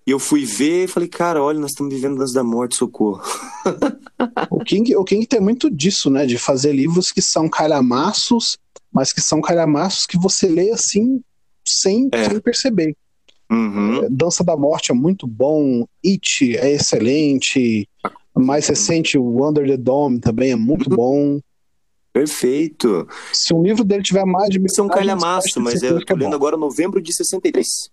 [0.06, 3.22] eu fui ver e falei, cara, olha, nós estamos vivendo Dança da Morte, socorro.
[4.52, 6.26] o, King, o King tem muito disso, né?
[6.26, 8.58] De fazer livros que são calhamaços,
[8.92, 11.22] mas que são calhamaços que você lê assim,
[11.68, 12.30] sem, é.
[12.30, 12.96] sem perceber.
[13.50, 14.04] Uhum.
[14.04, 17.88] É, Dança da Morte é muito bom, It é excelente,
[18.36, 21.40] mais recente, o Under the Dome também é muito bom.
[22.16, 23.06] Perfeito.
[23.34, 26.14] Se um livro dele tiver mais de mil Isso é um calhamaço, mas eu tô
[26.14, 27.92] é lendo agora novembro de 63.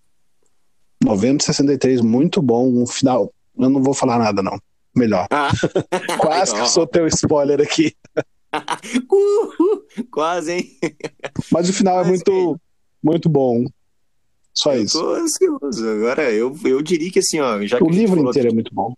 [1.03, 2.69] Novembro de 63, muito bom.
[2.69, 3.35] Um final.
[3.59, 4.57] Eu não vou falar nada, não.
[4.95, 5.27] Melhor.
[5.29, 5.51] Ah.
[6.21, 7.97] Quase que eu sou teu spoiler aqui.
[10.09, 10.71] Quase, hein?
[11.51, 12.61] Mas o final é muito,
[13.03, 13.65] muito bom.
[14.55, 15.01] Só eu isso.
[15.01, 15.89] Tô ansioso.
[15.89, 17.61] Agora, eu, eu diria que assim, ó.
[17.67, 18.95] Já o livro inteiro é muito bom.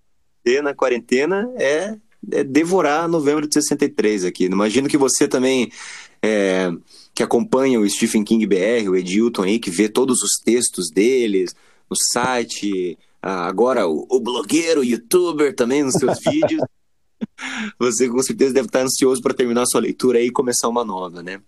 [0.62, 1.98] Na quarentena é, é
[2.46, 4.44] devorar novembro de 63 aqui.
[4.44, 5.70] Imagino que você também.
[6.22, 6.72] É,
[7.14, 11.54] que acompanha o Stephen King BR, o Edilton aí, que vê todos os textos deles
[11.88, 16.62] no site, agora o, o blogueiro, o youtuber também nos seus vídeos.
[17.78, 21.40] Você com certeza deve estar ansioso para terminar sua leitura e começar uma nova, né?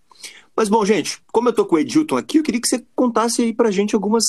[0.57, 3.43] Mas bom, gente, como eu tô com o Edilton aqui, eu queria que você contasse
[3.43, 4.25] aí pra gente algumas,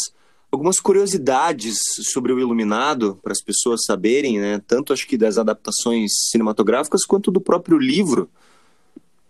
[0.51, 1.79] algumas curiosidades
[2.11, 4.61] sobre o Iluminado, para as pessoas saberem, né?
[4.65, 8.29] Tanto acho que das adaptações cinematográficas quanto do próprio livro.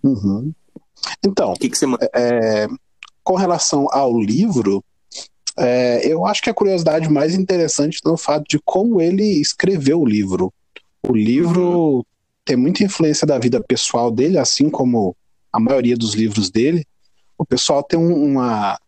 [0.04, 0.54] Uhum.
[1.26, 1.86] Então, que que você...
[2.14, 2.68] é,
[3.24, 4.84] com relação ao livro,
[5.58, 10.02] é, eu acho que a curiosidade mais interessante é o fato de como ele escreveu
[10.02, 10.54] o livro.
[11.08, 12.04] O livro uhum.
[12.46, 15.16] tem muita influência da vida pessoal dele, assim como
[15.52, 16.86] a maioria dos livros dele,
[17.38, 18.80] o pessoal tem uma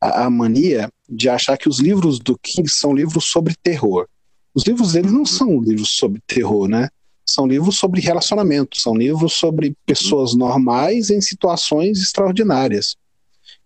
[0.00, 4.06] a, a, mania de achar que os livros do King são livros sobre terror.
[4.54, 6.88] Os livros dele não são livros sobre terror, né?
[7.24, 12.96] São livros sobre relacionamento, são livros sobre pessoas normais em situações extraordinárias.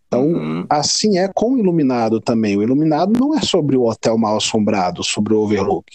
[0.07, 0.67] Então, Uhum.
[0.69, 2.57] assim é com o Iluminado também.
[2.57, 5.91] O Iluminado não é sobre o hotel mal assombrado, sobre o Overlook.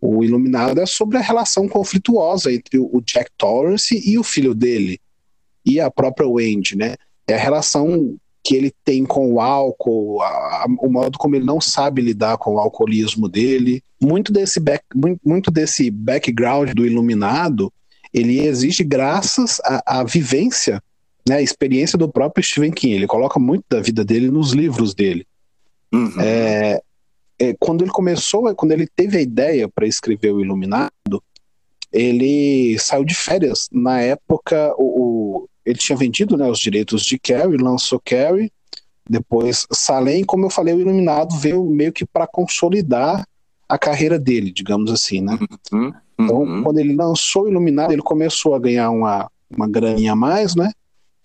[0.00, 4.98] O Iluminado é sobre a relação conflituosa entre o Jack Torrance e o filho dele,
[5.66, 6.96] e a própria Wendy, né?
[7.28, 11.44] É a relação que ele tem com o álcool, a- a- o modo como ele
[11.44, 13.82] não sabe lidar com o alcoolismo dele.
[14.00, 14.84] Muito desse, back,
[15.24, 17.72] muito, desse background do Iluminado,
[18.12, 20.82] ele existe graças à, vivência,
[21.28, 22.94] né, a experiência do próprio Stephen King.
[22.94, 25.24] Ele coloca muito da vida dele nos livros dele.
[25.92, 26.20] Uhum.
[26.20, 26.80] É,
[27.38, 31.22] é, quando ele começou, quando ele teve a ideia para escrever o Iluminado,
[31.92, 33.68] ele saiu de férias.
[33.70, 35.11] Na época, o-
[35.64, 38.50] ele tinha vendido né, os direitos de Carrie, lançou Carrie,
[39.08, 43.26] depois Salem, como eu falei, o Iluminado veio meio que para consolidar
[43.68, 45.38] a carreira dele, digamos assim, né?
[45.72, 45.92] Uhum.
[46.18, 46.62] Então, Uhum.
[46.62, 50.70] quando ele lançou o Iluminado, ele começou a ganhar uma, uma graninha a mais, né?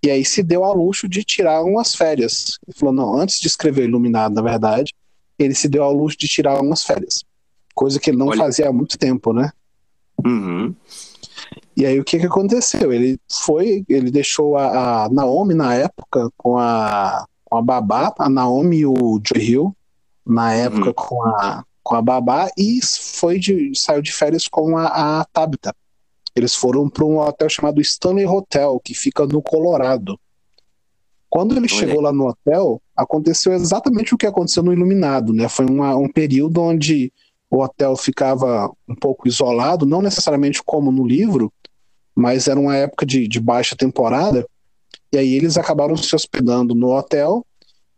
[0.04, 2.58] E aí se deu ao luxo de tirar umas férias.
[2.68, 4.94] Ele falou, não, antes de escrever Iluminado, na verdade,
[5.38, 7.24] ele se deu ao luxo de tirar umas férias.
[7.76, 8.38] Coisa que ele não Olha.
[8.38, 9.52] fazia há muito tempo, né?
[10.26, 10.74] Uhum.
[11.76, 12.92] E aí o que que aconteceu?
[12.92, 18.30] Ele foi, ele deixou a, a Naomi na época com a, com a babá, a
[18.30, 19.76] Naomi e o Joe Hill,
[20.26, 20.94] na época Uhum.
[20.94, 25.74] com, a, com a babá, e foi de, saiu de férias com a, a Tabitha.
[26.36, 30.20] Eles foram para um hotel chamado Stanley Hotel, que fica no Colorado.
[31.30, 35.48] Quando ele Olha chegou lá no hotel, aconteceu exatamente o que aconteceu no Iluminado, né?
[35.50, 37.12] Foi uma- um período onde
[37.50, 41.52] o hotel ficava um pouco isolado, não necessariamente como no livro,
[42.16, 44.46] mas era uma época de, de baixa temporada,
[45.12, 47.46] e aí eles acabaram se hospedando no hotel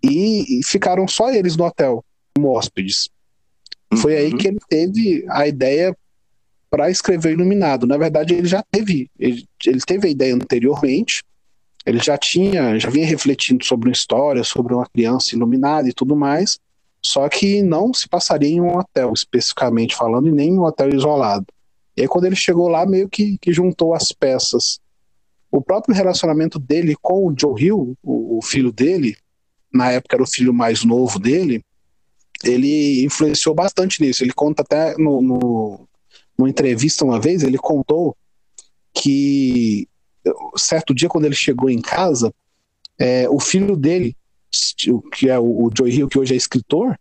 [0.03, 2.03] e, e ficaram só eles no hotel,
[2.35, 3.09] como hóspedes.
[3.97, 4.37] Foi aí Uhum.
[4.37, 5.95] que ele teve a ideia
[6.69, 7.87] para escrever Iluminado.
[7.87, 11.23] Na verdade, ele já teve, ele, ele teve a ideia anteriormente,
[11.85, 16.15] ele já tinha, já vinha refletindo sobre uma história, sobre uma criança iluminada e tudo
[16.15, 16.59] mais,
[17.03, 20.89] só que não se passaria em um hotel, especificamente falando, e nem em um hotel
[20.93, 21.45] isolado.
[21.95, 24.79] E aí, quando ele chegou lá, meio que, que juntou as peças.
[25.51, 29.17] O próprio relacionamento dele com o Joe Hill, o, o filho dele,
[29.73, 31.63] na época era o filho mais novo dele,
[32.43, 34.23] ele influenciou bastante nisso.
[34.23, 35.87] Ele conta até no, no,
[36.37, 38.15] numa entrevista uma vez, ele contou
[38.93, 39.87] que
[40.57, 42.33] certo dia, quando ele chegou em casa,
[42.97, 44.15] é, o filho dele,
[45.11, 46.97] que é o, o Joe Hill, que hoje é escritor,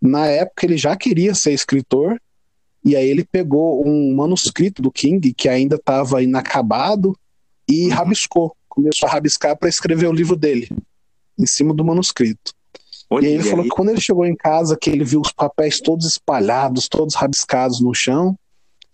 [0.00, 2.20] na época ele já queria ser escritor,
[2.84, 7.16] e aí ele pegou um manuscrito do King, que ainda estava inacabado,
[7.68, 8.56] e rabiscou.
[8.68, 10.68] Começou a rabiscar para escrever o livro dele,
[11.38, 12.52] em cima do manuscrito.
[13.10, 13.68] Olha E aí ele falou aí.
[13.68, 17.80] que quando ele chegou em casa, que ele viu os papéis todos espalhados, todos rabiscados
[17.80, 18.38] no chão,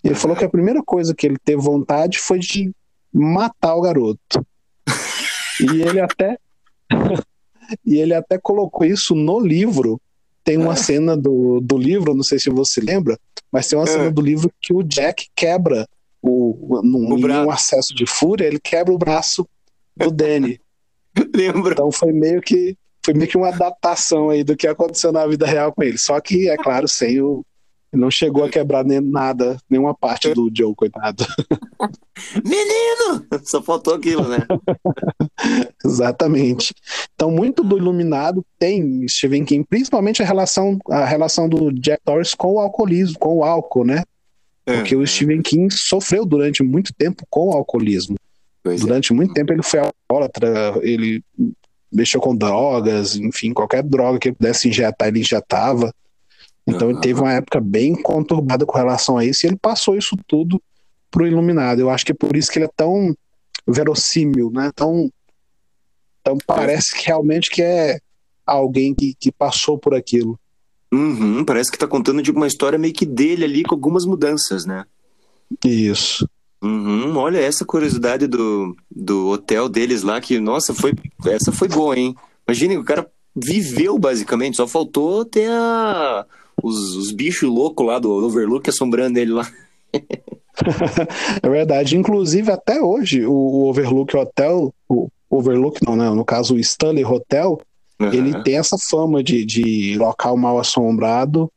[0.03, 2.73] ele falou que a primeira coisa que ele teve vontade foi de
[3.13, 4.47] matar o garoto.
[5.61, 6.37] E ele até
[7.85, 10.01] e ele até colocou isso no livro.
[10.43, 13.19] Tem uma cena do, do livro, não sei se você lembra,
[13.51, 13.91] mas tem uma É.
[13.91, 15.89] cena do livro que o Jack quebra
[16.23, 17.15] o, num,
[17.47, 19.47] um acesso de fúria, ele quebra o braço
[19.97, 20.61] do Danny.
[21.35, 21.73] Lembro.
[21.73, 25.47] Então foi meio que foi meio que uma adaptação aí do que aconteceu na vida
[25.47, 25.99] real com ele.
[25.99, 27.45] Só que, é claro, sem o.
[27.95, 31.25] Não chegou a quebrar nem nada, nenhuma parte do Joe, coitado.
[32.45, 33.27] Menino!
[33.45, 34.39] Só faltou aquilo, né?
[35.85, 36.75] Exatamente.
[37.15, 42.37] Então, muito do Iluminado tem Stephen King, principalmente a relação, a relação do Jack Torrance
[42.37, 44.03] com o alcoolismo, com o álcool, né?
[44.65, 44.99] Porque É.
[44.99, 48.17] o Stephen King sofreu durante muito tempo com o alcoolismo.
[48.63, 48.85] Pois é.
[48.87, 51.23] Durante muito tempo ele foi alcoólatra, ele
[51.93, 55.93] mexeu com drogas, enfim, qualquer droga que ele pudesse injetar, ele injetava.
[56.67, 57.01] Então ele Aham.
[57.01, 60.61] teve uma época bem conturbada com relação a isso e ele passou isso tudo
[61.11, 61.81] pro Iluminado.
[61.81, 63.15] Eu acho que é por isso que ele é tão
[63.67, 64.71] verossímil, né?
[64.75, 65.11] Tão,
[66.21, 67.99] então parece que realmente que é
[68.47, 70.39] alguém que, que passou por aquilo.
[70.93, 74.65] Uhum, parece que tá contando de uma história meio que dele ali, com algumas mudanças,
[74.65, 74.85] né?
[75.65, 76.29] Isso.
[76.63, 80.95] Uhum, olha essa curiosidade do, do hotel deles lá, que, nossa, foi,
[81.27, 82.15] essa foi boa, hein?
[82.49, 86.25] Imagine, o cara viveu basicamente, só faltou ter a,
[86.63, 89.51] os, os bichos loucos lá do Overlook assombrando ele lá.
[91.43, 91.97] É verdade.
[91.97, 96.09] Inclusive, até hoje, o, o Overlook Hotel, o Overlook não, né?
[96.11, 97.61] No caso, o Stanley Hotel,
[98.01, 98.43] ele Aham.
[98.45, 101.51] tem essa fama de, de local mal assombrado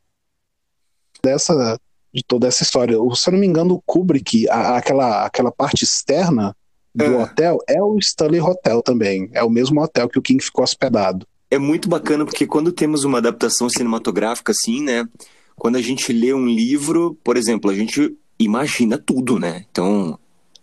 [1.22, 1.78] dessa
[2.12, 2.96] de toda essa história.
[3.14, 6.56] Se eu não me engano, o Kubrick, a- aquela, aquela parte externa
[6.94, 7.22] do É.
[7.22, 9.28] hotel é o Stanley Hotel também.
[9.32, 11.26] É o mesmo hotel que o King ficou hospedado.
[11.50, 15.08] É muito bacana porque quando temos uma adaptação cinematográfica assim, né?
[15.56, 19.64] Quando a gente lê um livro, por exemplo, a gente imagina tudo, né?
[19.70, 20.18] Então,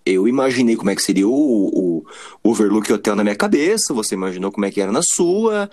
[0.06, 2.06] eu imaginei como é que seria o, o,
[2.43, 5.69] o Overlook Hotel na minha cabeça, você imaginou como é que era na sua,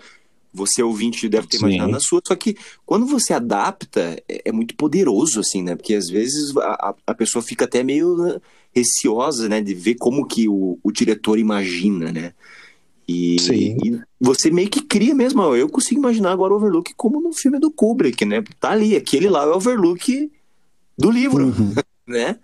[0.53, 1.65] você ouvinte deve ter Sim.
[1.65, 5.77] imaginado na sua, só que quando você adapta, é, é muito poderoso, assim, né?
[5.77, 8.41] Porque às vezes a, a- pessoa fica até meio
[8.75, 9.61] receosa, né?
[9.61, 12.33] De ver como que o, o diretor imagina, né?
[13.13, 13.77] E, Sim.
[13.85, 15.43] e você meio que cria mesmo.
[15.55, 18.43] Eu consigo imaginar agora o Overlook como no filme do Kubrick, né?
[18.59, 20.31] Tá ali, aquele lá é o Overlook
[20.97, 21.75] do livro Uhum.
[22.09, 22.39] né?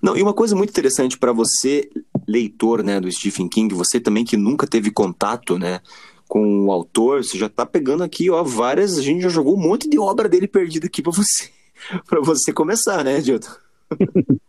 [0.00, 1.90] Não, e uma coisa muito interessante para você,
[2.26, 5.80] leitor, né, do Stephen King, você também que nunca teve contato, né,
[6.26, 9.60] com o autor, você já tá pegando aqui, ó, várias, a gente já jogou um
[9.60, 11.50] monte de obra dele perdida aqui para você,
[12.08, 13.50] para você começar, né, Dilton?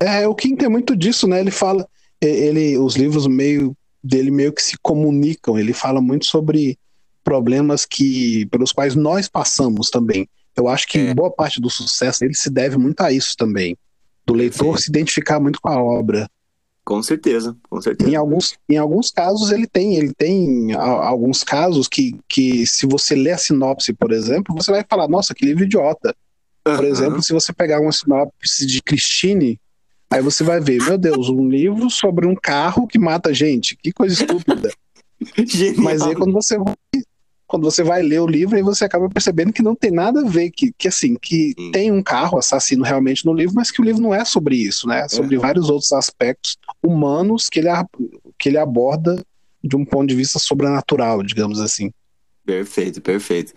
[0.00, 1.38] É, é, o King tem muito disso, né?
[1.38, 1.86] Ele fala,
[2.26, 5.58] ele, os livros meio dele meio que se comunicam.
[5.58, 6.78] Ele fala muito sobre
[7.22, 10.28] problemas que pelos quais nós passamos também.
[10.56, 11.14] Eu acho que É.
[11.14, 13.76] boa parte do sucesso dele se deve muito a isso também,
[14.26, 14.82] do leitor Perfeito.
[14.82, 16.28] se identificar muito com a obra.
[16.84, 18.10] Com certeza, com certeza.
[18.10, 23.14] Em alguns, em alguns casos ele tem, ele tem alguns casos que, que se você
[23.14, 26.14] ler a sinopse, por exemplo, você vai falar, nossa, que livro idiota.
[26.62, 26.86] Por Aham.
[26.86, 29.58] exemplo, se você pegar uma sinopse de Christine,
[30.14, 33.76] aí você vai ver, meu Deus, um livro sobre um carro que mata gente.
[33.76, 34.70] Que coisa estúpida.
[35.46, 35.82] Genial.
[35.82, 36.74] Mas aí quando você vai,
[37.46, 40.28] quando você vai ler o livro, aí você acaba percebendo que não tem nada a
[40.28, 41.70] ver, que, que assim, que Sim.
[41.70, 44.88] tem um carro assassino realmente no livro, mas que o livro não é sobre isso,
[44.88, 45.00] né?
[45.02, 45.42] É sobre Uhum.
[45.42, 47.68] vários outros aspectos humanos que ele,
[48.38, 49.24] que ele aborda
[49.62, 51.90] de um ponto de vista sobrenatural, digamos assim.
[52.44, 53.54] Perfeito, perfeito.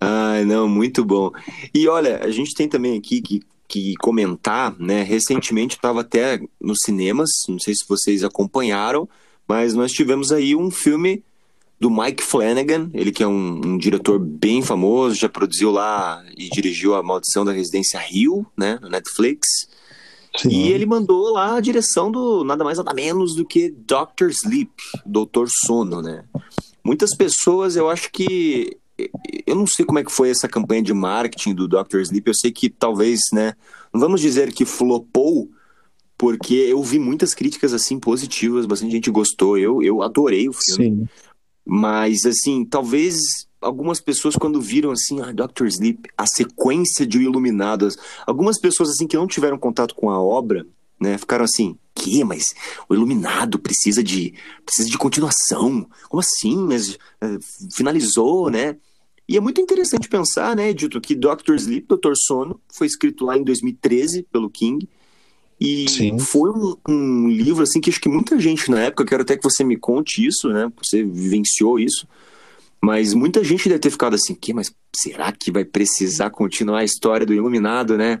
[0.00, 1.30] Ai, não, muito bom.
[1.74, 3.40] E olha, a gente tem também aqui que,
[3.72, 5.02] que comentar, né?
[5.02, 9.08] Recentemente estava até nos cinemas, não sei se vocês acompanharam,
[9.48, 11.24] mas nós tivemos aí um filme
[11.80, 16.48] do Mike Flanagan, ele que é um, um diretor bem famoso, já produziu lá e
[16.50, 19.48] dirigiu A Maldição da Residência Rio, né, no Netflix.
[20.48, 24.70] E ele mandou lá a direção do nada mais nada menos do que Doctor Sleep,
[25.04, 26.24] Doutor Sono, né?
[26.84, 28.78] Muitas pessoas, eu acho que
[29.46, 32.34] eu não sei como é que foi essa campanha de marketing do Doctor Sleep, eu
[32.34, 33.54] sei que talvez, né,
[33.92, 35.50] não vamos dizer que flopou,
[36.16, 40.84] porque eu vi muitas críticas assim positivas, bastante gente gostou, eu, eu adorei o filme.
[40.84, 41.08] Sim.
[41.64, 43.16] Mas, assim, talvez
[43.60, 48.58] algumas pessoas, quando viram, assim, ah, Doctor Sleep, a sequência de O Iluminado, as- algumas
[48.58, 50.66] pessoas, assim, que não tiveram contato com a obra,
[51.00, 52.24] né, ficaram assim, que?
[52.24, 52.44] Mas
[52.88, 54.34] o Iluminado precisa de,
[54.64, 55.86] precisa de continuação?
[56.08, 56.56] Como assim?
[56.56, 57.38] Mas eh,
[57.74, 58.76] finalizou, né?
[59.32, 63.34] E é muito interessante pensar, né, Dito, que Doctor Sleep, Doutor Sono, foi escrito lá
[63.34, 64.86] em 2013 pelo King,
[65.58, 66.18] e Sim.
[66.18, 69.34] foi um, um livro assim que acho que muita gente na época, eu quero até
[69.34, 70.70] que você me conte isso, né?
[70.76, 72.06] Você vivenciou isso.
[72.78, 76.84] Mas muita gente deve ter ficado assim, que, mas será que vai precisar continuar a
[76.84, 78.20] história do Iluminado, né?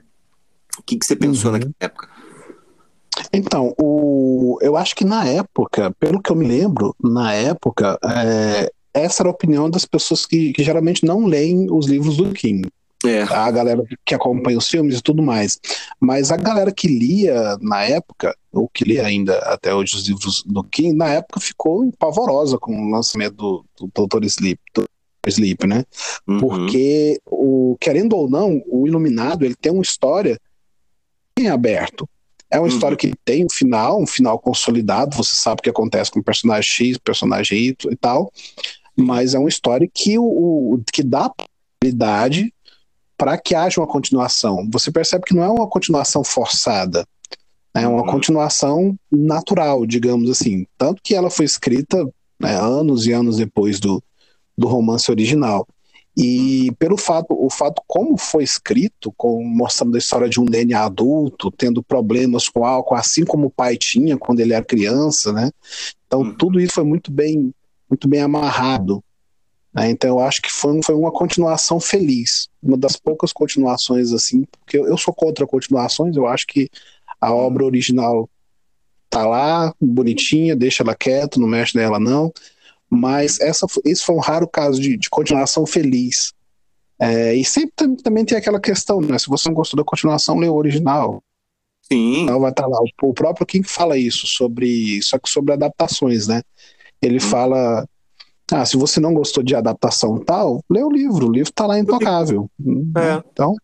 [0.78, 1.58] O que, que você pensou Uhum.
[1.58, 2.08] naquela época?
[3.30, 8.72] Então, o, eu acho que na época, pelo que eu me lembro, na época, é,
[8.94, 12.68] essa era a opinião das pessoas que, que geralmente não leem os livros do King.
[13.04, 15.58] É, A galera que acompanha os filmes e tudo mais.
[15.98, 20.44] Mas a galera que lia na época, ou que lia ainda até hoje os livros
[20.46, 24.24] do King, na época ficou pavorosa com o lançamento do, do Dr.
[24.26, 24.84] Sleep, do.
[25.26, 25.84] Sleep, né?
[26.28, 30.36] uhum, Porque, o, querendo ou não, o Iluminado ele tem uma história
[31.38, 32.08] em aberto.
[32.50, 32.74] É uma Uhum.
[32.74, 36.24] história que tem um final, um final consolidado, você sabe o que acontece com o
[36.24, 38.30] personagem X, personagem Y e tal,
[39.02, 42.52] mas é uma história que, o, o- que dá possibilidade
[43.18, 44.68] para que haja uma continuação.
[44.72, 47.06] Você percebe que não é uma continuação forçada,
[47.74, 48.06] é uma Uhum.
[48.10, 50.66] continuação natural, digamos assim.
[50.76, 52.04] Tanto que ela foi escrita
[52.40, 54.02] né, anos e anos depois do,
[54.58, 55.66] do romance original.
[56.14, 60.74] E pelo fato, o fato como foi escrito, com, mostrando a história de um Danny
[60.74, 65.50] adulto, tendo problemas com álcool, assim como o pai tinha quando ele era criança, né?
[66.06, 66.34] Então Uhum.
[66.36, 67.54] tudo isso foi muito bem,
[67.92, 69.04] muito bem amarrado.
[69.74, 69.90] né?
[69.90, 74.78] Então eu acho que foi, foi uma continuação feliz, uma das poucas continuações assim, porque
[74.78, 76.70] eu, eu sou contra continuações, eu acho que
[77.20, 78.28] a obra original
[79.10, 82.32] tá lá, bonitinha, deixa ela quieta, não mexe nela não.
[82.88, 86.32] Mas essa, esse foi um raro caso de, de continuação feliz.
[86.98, 89.18] É, e sempre tam- também tem aquela questão, né?
[89.18, 91.22] Se você não gostou da continuação, lê o original.
[91.82, 92.78] sim, Não vai estar lá.
[93.02, 96.42] O, o próprio King fala isso, sobre, só que sobre adaptações, né?
[97.02, 97.20] Ele Hum.
[97.20, 97.86] fala.
[98.50, 101.78] Ah, se você não gostou de adaptação tal, lê o livro, o livro tá lá
[101.78, 102.50] intocável.
[102.96, 103.22] É.
[103.32, 103.56] Então,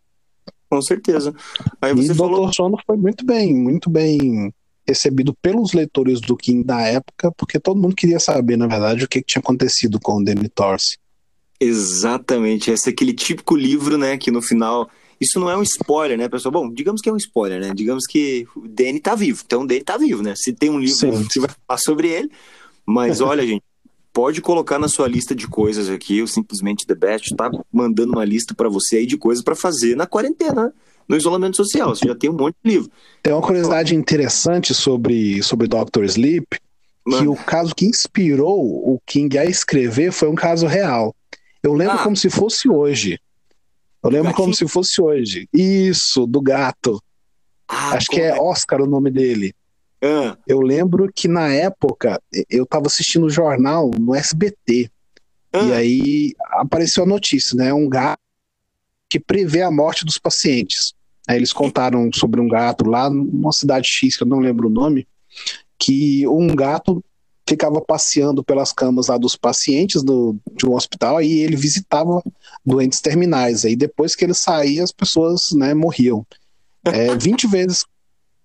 [0.69, 1.33] com certeza.
[1.81, 4.53] Aí e você falou, Doutor Sono foi muito bem, muito bem
[4.87, 9.07] recebido pelos leitores do King da época, porque todo mundo queria saber, na verdade, o
[9.07, 10.97] que, tinha acontecido com o Danny Torce.
[11.59, 14.89] exatamente, esse é aquele típico livro, né, que no final
[15.19, 16.51] isso não é um spoiler, né, pessoal?
[16.51, 17.73] Bom, digamos que é um spoiler, né?
[17.75, 19.43] Digamos que o Danny tá vivo.
[19.45, 20.33] Então o Danny tá vivo, né?
[20.33, 21.27] Se tem um livro Sim.
[21.29, 22.31] que vai falar sobre ele.
[22.91, 23.63] Mas olha, gente,
[24.11, 26.17] pode colocar na sua lista de coisas aqui.
[26.17, 29.95] Eu simplesmente The Best tá mandando uma lista pra você aí de coisas pra fazer
[29.95, 30.73] na quarentena,
[31.07, 31.95] no isolamento social.
[31.95, 32.91] Você já tem um monte de livro.
[33.21, 36.03] Tem uma curiosidade interessante sobre, sobre Dr.
[36.05, 36.59] Sleep, que
[37.11, 37.31] Mano.
[37.33, 41.15] o caso que inspirou o King a escrever foi um caso real.
[41.61, 42.03] Eu lembro Ah.
[42.03, 43.19] como se fosse hoje.
[44.03, 45.47] Eu lembro como se fosse hoje.
[45.53, 47.01] Isso, do gato.
[47.67, 49.53] Ah, Acho que é como Oscar o nome dele.
[50.01, 54.89] Ah, Eu lembro que na época eu estava assistindo o jornal no SBT.
[55.53, 57.73] ah, E aí apareceu a notícia, né?
[57.73, 58.19] Um gato
[59.09, 60.93] que prevê a morte dos pacientes.
[61.27, 64.71] Aí eles contaram sobre um gato lá numa cidade X, que eu não lembro o
[64.71, 65.07] nome,
[65.77, 67.03] que um gato
[67.47, 72.21] ficava passeando pelas camas lá dos pacientes do, de um hospital e ele visitava
[72.63, 73.65] doentes terminais.
[73.65, 76.25] Aí depois que ele saía, as pessoas né, morriam.
[76.85, 77.85] É, 20 vezes,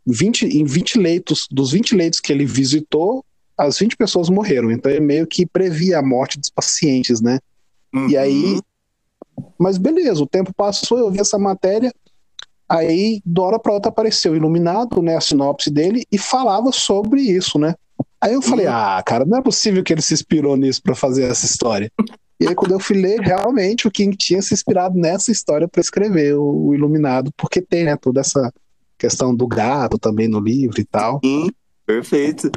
[0.07, 3.25] 20, em 20 leitos, dos 20 leitos que ele visitou,
[3.57, 4.71] as 20 pessoas morreram.
[4.71, 7.39] Então ele meio que previa a morte dos pacientes, né?
[8.11, 8.61] E aí,
[9.59, 11.93] mas beleza, o tempo passou, eu vi essa matéria,
[12.69, 16.73] aí de uma hora pra outra apareceu o Iluminado, né, a sinopse dele, e falava
[16.73, 17.75] sobre isso, né?
[18.21, 18.73] Aí eu falei, Uhum.
[18.73, 21.91] ah, cara, não é possível que ele se inspirou nisso pra fazer essa história.
[22.41, 25.81] E aí quando eu fui ler, realmente o King tinha se inspirado nessa história pra
[25.81, 28.53] escrever o, o Iluminado, porque tem, né, toda essa
[28.99, 31.21] questão do gato também no livro e tal.
[31.25, 31.51] Sim,
[31.87, 32.51] perfeito.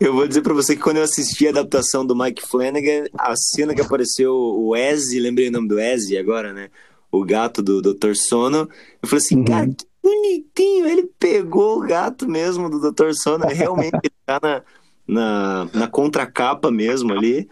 [0.00, 3.34] Eu vou dizer pra você que quando eu assisti a adaptação do Mike Flanagan, a
[3.36, 6.68] cena que apareceu o Ezzy, lembrei o nome do Ezzy agora, né?
[7.10, 8.14] O gato do Dr.
[8.14, 8.68] Sono.
[9.02, 9.44] Eu falei assim, Uhum.
[9.44, 10.86] cara, que bonitinho.
[10.86, 13.12] Ele pegou o gato mesmo do Dr.
[13.12, 13.46] Sono.
[13.46, 14.62] Realmente ele tá na,
[15.06, 17.46] na, na contracapa mesmo ali.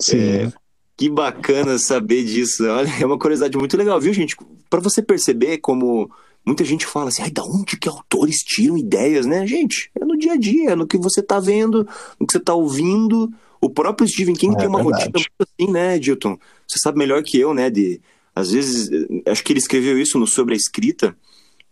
[0.00, 0.18] Sim.
[0.18, 0.52] É,
[0.96, 2.64] que bacana saber disso.
[2.66, 4.36] Olha, é uma curiosidade muito legal, viu, gente?
[4.68, 6.10] Pra você perceber como
[6.44, 9.46] muita gente fala assim, ai, da onde que autores tiram ideias, né?
[9.46, 11.88] Gente, é no dia a dia, é no que você tá vendo,
[12.18, 13.32] no que você tá ouvindo.
[13.60, 15.04] O próprio Stephen King É tem uma verdade.
[15.04, 16.36] rotina muito assim, né, Dilton?
[16.68, 18.00] Você sabe melhor que eu, né, de...
[18.34, 21.16] Às vezes, eh, acho que ele escreveu isso no Sobre a Escrita,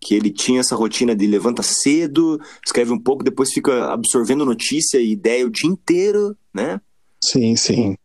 [0.00, 4.98] que ele tinha essa rotina de levanta cedo, escreve um pouco, depois fica absorvendo notícia
[4.98, 6.80] e ideia o dia inteiro, né?
[7.22, 7.96] Sim, sim.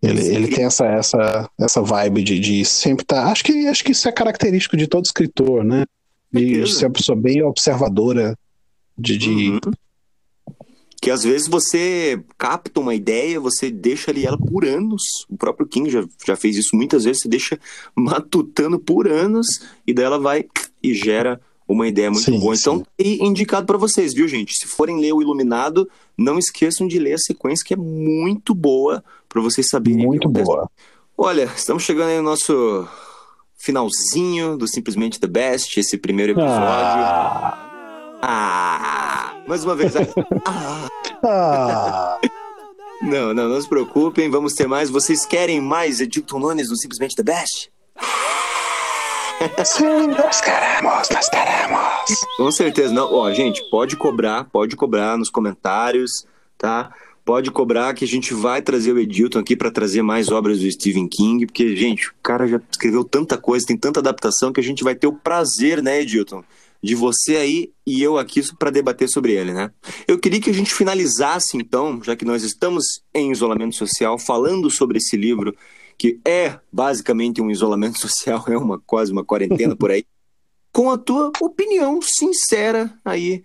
[0.00, 3.26] Ele, ele tem essa, essa, essa vibe de, de sempre estar.
[3.26, 5.84] acho, que, acho que isso é característico de todo escritor, né?
[6.32, 8.36] De, ser uma pessoa bem observadora,
[8.96, 9.60] de, de Uhum.
[11.00, 15.02] Que às vezes você capta uma ideia, você deixa ali ela por anos.
[15.28, 17.58] O próprio King já, já fez isso muitas vezes, você deixa
[17.94, 19.46] matutando por anos
[19.86, 20.44] e daí ela vai
[20.82, 22.54] e gera uma ideia muito Sim, boa.
[22.54, 22.84] Então, sim.
[23.18, 24.54] tá indicado pra vocês, viu, gente?
[24.54, 29.04] Se forem ler o Iluminado, não esqueçam de ler a sequência que é muito boa
[29.28, 30.06] pra vocês saberem.
[30.06, 30.70] muito boa.
[31.16, 32.86] Olha, estamos chegando aí no nosso
[33.56, 36.52] finalzinho do Simplesmente The Best, esse primeiro episódio.
[36.64, 37.58] Ah,
[38.22, 39.34] Ah!
[39.46, 39.94] Mais uma vez.
[40.44, 40.88] Ah!
[41.24, 42.18] ah,
[43.02, 44.90] Não, não, não se preocupem, vamos ter mais.
[44.90, 47.70] Vocês querem mais Edilton Nunes no Simplesmente The Best?
[49.64, 51.80] sim, nós queremos, nós queremos.
[52.36, 53.12] Com certeza, não.
[53.14, 56.26] Ó, gente, pode cobrar, pode cobrar nos comentários,
[56.56, 56.92] tá?
[57.28, 60.70] Pode cobrar que a gente vai trazer o Edilton aqui para trazer mais obras do
[60.72, 64.62] Stephen King, porque, gente, o cara já escreveu tanta coisa, tem tanta adaptação que a
[64.62, 66.42] gente vai ter o prazer, né, Edilton?
[66.82, 69.70] De você aí e eu aqui para debater sobre ele, né?
[70.06, 74.70] Eu queria que a gente finalizasse, então, já que nós estamos em isolamento social, falando
[74.70, 75.54] sobre esse livro,
[75.98, 80.02] que é basicamente um isolamento social, é uma quase uma quarentena por aí,
[80.72, 83.42] com a tua opinião sincera aí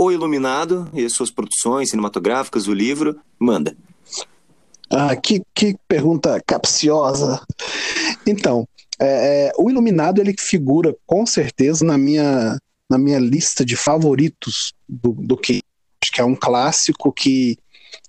[0.00, 3.20] o Iluminado e as suas produções cinematográficas, o livro.
[3.38, 3.76] Manda.
[4.90, 7.44] Ah, que, que pergunta capciosa.
[8.26, 8.66] Então,
[8.98, 14.72] é, é, o Iluminado ele figura com certeza na minha, na minha lista de favoritos
[14.88, 15.62] do, do King.
[16.02, 17.58] Acho que é um clássico que,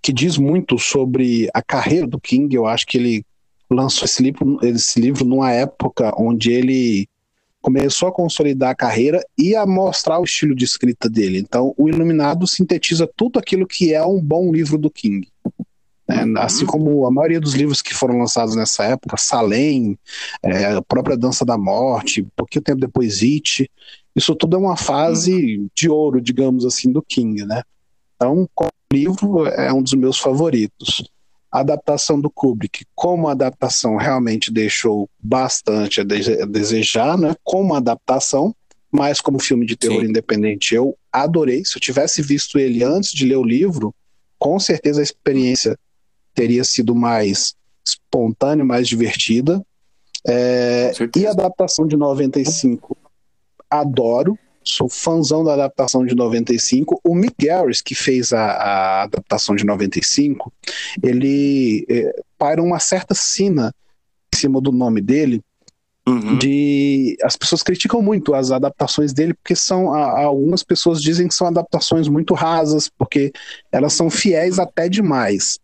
[0.02, 2.56] que diz muito sobre a carreira do King.
[2.56, 3.26] Eu acho que ele
[3.70, 7.06] lançou esse livro, esse livro numa época onde ele
[7.62, 11.38] começou a consolidar a carreira e a mostrar o estilo de escrita dele.
[11.38, 15.28] Então, o Iluminado sintetiza tudo aquilo que é um bom livro do King.
[16.08, 16.26] né?
[16.38, 19.98] Assim como a maioria dos livros que foram lançados nessa época, Salem,
[20.44, 23.70] é, a própria Dança da Morte, pouquinho tempo depois It,
[24.16, 27.62] isso tudo é uma fase de ouro, digamos assim, do King, né?
[28.16, 31.10] Então, como livro, é um dos meus favoritos.
[31.52, 37.36] A adaptação do Kubrick, como adaptação, realmente deixou bastante a dese- a desejar, né?
[37.44, 38.56] Como adaptação,
[38.90, 40.10] mas como filme de terror Sim.
[40.10, 41.66] independente, eu adorei.
[41.66, 43.94] Se eu tivesse visto ele antes de ler o livro,
[44.40, 45.78] com certeza a experiência
[46.34, 47.54] teria sido mais
[47.86, 49.62] espontânea, mais divertida.
[50.28, 52.98] É, e a adaptação de 95,
[53.70, 54.38] adoro.
[54.64, 57.00] Sou fãzão da adaptação de 95.
[57.04, 60.54] O Mick Garris, que fez a, a adaptação de 95,
[61.02, 63.74] ele é, para uma certa sina
[64.34, 65.44] em cima do nome dele,
[66.08, 66.40] Uhum.
[66.40, 71.46] de as pessoas criticam muito as adaptações dele porque são algumas pessoas dizem que são
[71.46, 73.32] adaptações muito rasas porque
[73.72, 75.60] elas são fiéis até demais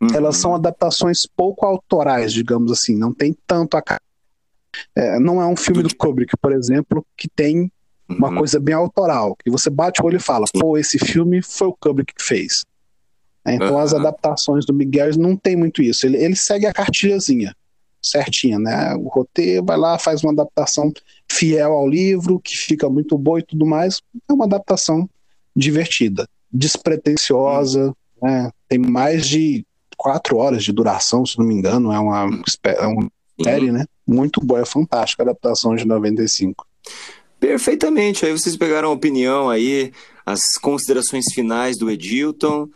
[0.00, 0.08] uhum.
[0.12, 3.82] elas são adaptações pouco autorais digamos assim não tem tanto a
[4.96, 7.70] é, não é um filme do Kubrick por exemplo que tem
[8.08, 8.38] uma uhum.
[8.38, 11.72] coisa bem autoral que você bate o olho e fala pô esse filme foi o
[11.72, 12.64] Kubrick que fez
[13.44, 17.54] é, então as adaptações do Miguel não tem muito isso ele, ele segue a cartilhazinha
[18.10, 18.94] certinha, né?
[18.94, 20.92] O roteiro vai lá, faz uma adaptação
[21.30, 24.00] fiel ao livro, que fica muito boa e tudo mais.
[24.28, 25.08] É uma adaptação
[25.54, 28.50] divertida, despretensiosa, né?
[28.68, 31.92] Tem mais de quatro horas de duração, se não me engano.
[31.92, 32.28] É uma,
[32.64, 33.10] é uma
[33.42, 33.84] série, né?
[34.06, 36.66] Muito boa, é fantástica a adaptação de 95.
[37.46, 38.26] Perfeitamente.
[38.26, 39.92] Aí vocês pegaram a opinião aí,
[40.26, 42.68] as considerações finais do Edilton.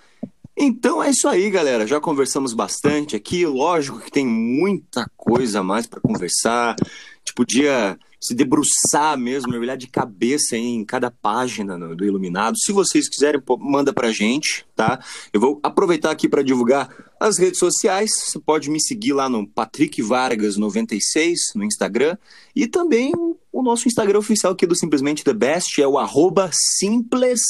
[0.57, 1.89] Então é isso aí, galera.
[1.89, 3.45] Já conversamos bastante aqui.
[3.45, 6.77] Lógico que tem muita coisa a mais para conversar.
[7.25, 12.59] Tipo, podia se debruçar mesmo, mergulhar de cabeça em cada página do Iluminado.
[12.59, 15.03] Se vocês quiserem, manda pra gente, tá?
[15.33, 18.11] Eu vou aproveitar aqui para divulgar as redes sociais.
[18.27, 22.17] Você pode me seguir lá no Patrick Vargas 96 no Instagram
[22.55, 23.13] e também
[23.51, 27.41] o nosso Instagram oficial aqui do Simplesmente The Best é o arroba simples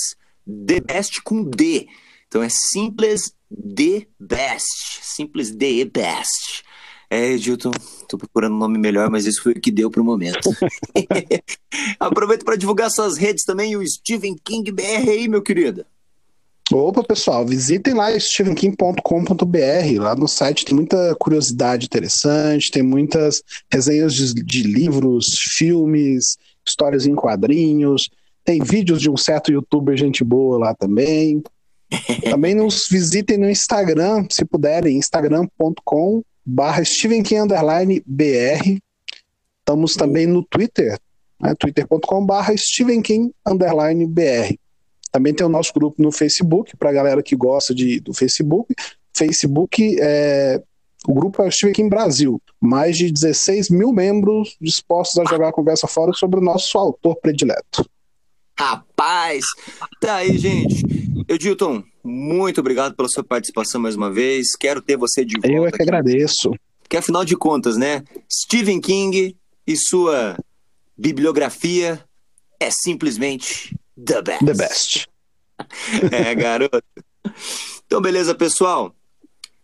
[0.47, 1.89] The Best com D.
[2.29, 5.01] Então é simples the best.
[5.03, 6.63] Simples the best.
[7.13, 7.73] É, Edilton,
[8.09, 10.49] tô procurando um nome melhor, mas isso foi o que deu pro momento.
[11.99, 15.85] Aproveito para divulgar suas redes também, o Stephen King BR aí, meu querido.
[16.73, 19.99] Opa, pessoal, visitem lá stevenking.com.br.
[19.99, 27.07] Lá no site tem muita curiosidade interessante, tem muitas resenhas de, de livros, filmes, histórias
[27.07, 28.09] em quadrinhos,
[28.45, 31.43] tem vídeos de um certo youtuber gente boa lá também.
[32.31, 36.83] Também nos visitem no Instagram, se puderem, instagram.com barra
[38.07, 38.79] BR.
[39.59, 40.99] Estamos também no Twitter,
[41.41, 44.59] né, twitter.com barra BR.
[45.13, 48.75] Também tem o nosso grupo no Facebook, para a galera que gosta de, do Facebook.
[49.13, 50.63] Facebook é
[51.07, 52.41] o grupo é Steven King Brasil.
[52.61, 57.17] Mais de 16 mil membros dispostos a jogar a conversa fora sobre o nosso autor
[57.17, 57.89] predileto.
[58.59, 59.45] Rapaz!
[60.01, 60.85] Tá aí, gente.
[61.27, 64.57] Edilton, muito obrigado pela sua participação mais uma vez.
[64.59, 65.49] Quero ter você de volta.
[65.49, 65.83] Eu é que aqui.
[65.83, 66.51] agradeço.
[66.83, 68.03] Porque afinal de contas, né?
[68.31, 69.37] Stephen King
[69.67, 70.37] e sua
[70.97, 72.05] bibliografia
[72.59, 74.45] é simplesmente the best.
[74.45, 75.09] The best.
[76.13, 76.83] é, garoto.
[77.87, 78.95] Então, beleza, pessoal.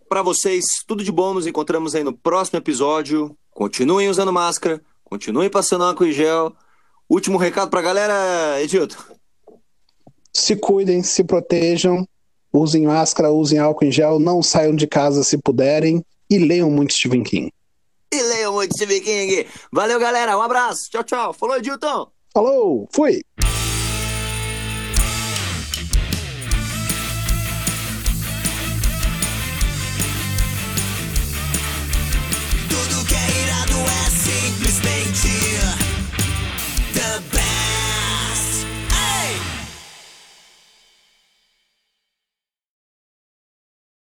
[0.09, 1.35] Para vocês, tudo de bom.
[1.35, 3.37] Nos encontramos aí no próximo episódio.
[3.51, 6.55] Continuem usando máscara, continuem passando álcool em gel
[7.09, 8.97] Último recado pra galera, Edilton.
[10.33, 12.07] Se cuidem, se protejam,
[12.53, 16.95] usem máscara, usem álcool em gel, não saiam de casa se puderem e leiam muito
[16.95, 17.53] Stephen King.
[18.13, 19.47] E leiam muito Stephen King.
[19.73, 20.37] Valeu, galera.
[20.39, 20.91] Um abraço.
[20.91, 21.33] Tchau, tchau.
[21.33, 22.09] Falou, Edilton.
[22.33, 22.89] Falou.
[22.93, 23.23] Fui.